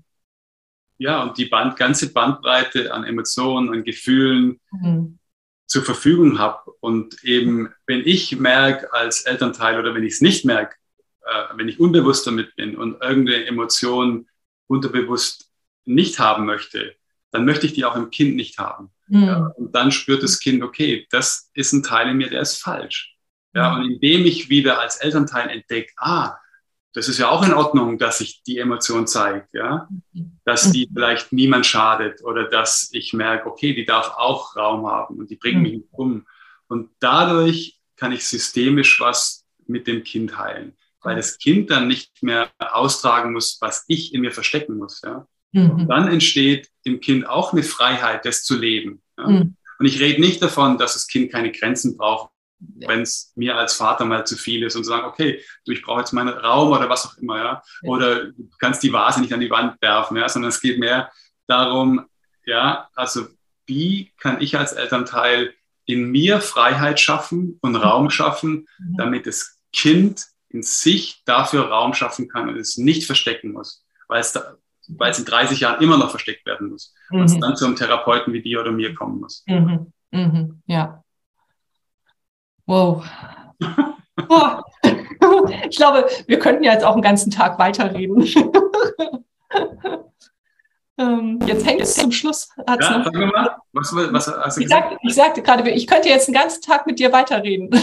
[0.97, 5.19] Ja, und die Band, ganze Bandbreite an Emotionen, an Gefühlen mhm.
[5.67, 6.71] zur Verfügung habe.
[6.79, 10.77] Und eben, wenn ich merke als Elternteil oder wenn ich es nicht merke,
[11.25, 14.27] äh, wenn ich unbewusst damit bin und irgendeine Emotion
[14.67, 15.49] unterbewusst
[15.85, 16.95] nicht haben möchte,
[17.31, 18.91] dann möchte ich die auch im Kind nicht haben.
[19.07, 19.23] Mhm.
[19.23, 22.61] Ja, und dann spürt das Kind, okay, das ist ein Teil in mir, der ist
[22.61, 23.15] falsch.
[23.53, 26.35] Ja, und indem ich wieder als Elternteil entdecke, ah,
[26.95, 29.89] das ist ja auch in Ordnung, dass sich die Emotion zeigt, ja,
[30.45, 35.17] dass die vielleicht niemand schadet oder dass ich merke, okay, die darf auch Raum haben
[35.17, 36.25] und die bringt mich nicht um.
[36.67, 42.21] Und dadurch kann ich systemisch was mit dem Kind heilen, weil das Kind dann nicht
[42.21, 45.27] mehr austragen muss, was ich in mir verstecken muss, ja.
[45.55, 49.01] Und dann entsteht im Kind auch eine Freiheit, das zu leben.
[49.17, 49.27] Ja?
[49.27, 49.55] Mhm.
[49.79, 52.31] Und ich rede nicht davon, dass das Kind keine Grenzen braucht,
[52.77, 52.89] ja.
[52.89, 55.99] wenn es mir als Vater mal zu viel ist und sagen, okay, du, ich brauche
[55.99, 57.63] jetzt meinen Raum oder was auch immer, ja?
[57.81, 57.89] ja.
[57.89, 61.11] Oder du kannst die Vase nicht an die Wand werfen, ja, sondern es geht mehr
[61.47, 62.05] darum,
[62.45, 63.27] ja, also
[63.65, 65.53] wie kann ich als Elternteil
[65.85, 68.97] in mir Freiheit schaffen und Raum schaffen, mhm.
[68.97, 70.25] damit das Kind
[70.55, 74.55] in sich dafür Raum schaffen kann und es nicht verstecken muss, weil es, da,
[74.87, 77.19] weil es in 30 Jahren immer noch versteckt werden muss mhm.
[77.19, 79.43] und es dann zu einem Therapeuten wie dir oder mir kommen muss.
[79.47, 79.91] Mhm.
[80.11, 80.61] Mhm.
[80.65, 81.03] Ja,
[82.65, 83.05] Wow.
[84.29, 84.61] Oh.
[85.69, 88.23] Ich glaube, wir könnten ja jetzt auch einen ganzen Tag weiterreden.
[90.97, 92.49] Ähm, jetzt hängt es zum Schluss.
[92.67, 94.89] Hat's ja, sag mal, was, was hast du ich gesagt?
[94.91, 97.69] Sagte, ich sagte gerade, ich könnte jetzt einen ganzen Tag mit dir weiterreden.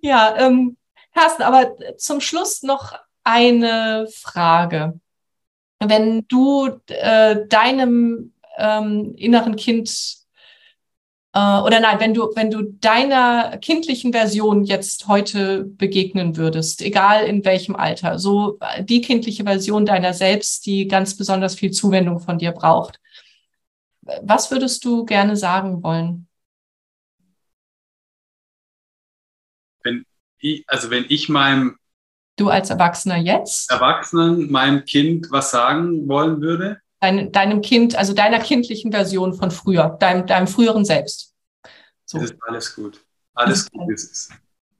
[0.00, 0.76] ja, ähm,
[1.14, 2.92] Carsten, aber zum Schluss noch
[3.24, 5.00] eine Frage.
[5.80, 10.25] Wenn du äh, deinem ähm, inneren Kind
[11.36, 17.26] äh, oder nein, wenn du, wenn du deiner kindlichen Version jetzt heute begegnen würdest, egal
[17.26, 22.38] in welchem Alter, so die kindliche Version deiner selbst, die ganz besonders viel Zuwendung von
[22.38, 23.00] dir braucht,
[24.22, 26.26] was würdest du gerne sagen wollen?
[29.82, 30.06] Wenn
[30.38, 31.76] ich, also wenn ich meinem
[32.38, 33.70] Du als Erwachsener jetzt?
[33.70, 36.80] Erwachsenen meinem Kind was sagen wollen würde?
[37.06, 41.34] Dein, deinem Kind, also deiner kindlichen Version von früher, deinem, deinem früheren Selbst.
[42.04, 42.18] So.
[42.18, 43.04] Es ist alles gut.
[43.34, 44.28] Alles gut ist es.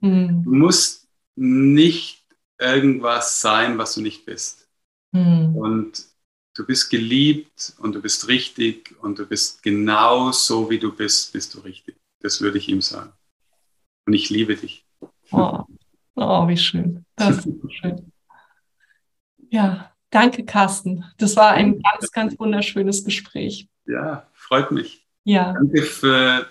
[0.01, 0.43] Mhm.
[0.43, 2.25] Du musst nicht
[2.59, 4.67] irgendwas sein, was du nicht bist.
[5.11, 5.55] Mhm.
[5.55, 6.05] Und
[6.55, 11.33] du bist geliebt und du bist richtig und du bist genau so, wie du bist,
[11.33, 11.95] bist du richtig.
[12.19, 13.13] Das würde ich ihm sagen.
[14.05, 14.85] Und ich liebe dich.
[15.31, 15.63] Oh,
[16.15, 17.05] oh wie schön.
[17.15, 18.11] Das ist schön.
[19.49, 21.03] Ja, Danke, Carsten.
[21.17, 23.67] Das war ein ganz, ganz wunderschönes Gespräch.
[23.85, 25.05] Ja, freut mich.
[25.23, 25.53] Ja.
[25.53, 26.47] Danke für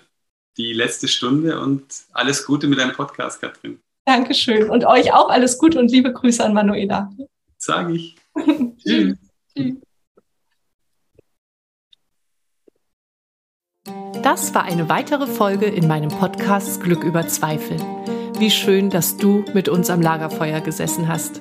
[0.56, 3.80] die letzte Stunde und alles Gute mit deinem Podcast, Katrin.
[4.04, 4.70] Dankeschön.
[4.70, 7.10] Und euch auch alles Gute und liebe Grüße an Manuela.
[7.58, 8.16] Sage ich.
[8.78, 9.16] Tschüss.
[9.54, 9.74] Tschüss.
[14.22, 17.76] Das war eine weitere Folge in meinem Podcast Glück über Zweifel.
[18.38, 21.40] Wie schön, dass du mit uns am Lagerfeuer gesessen hast.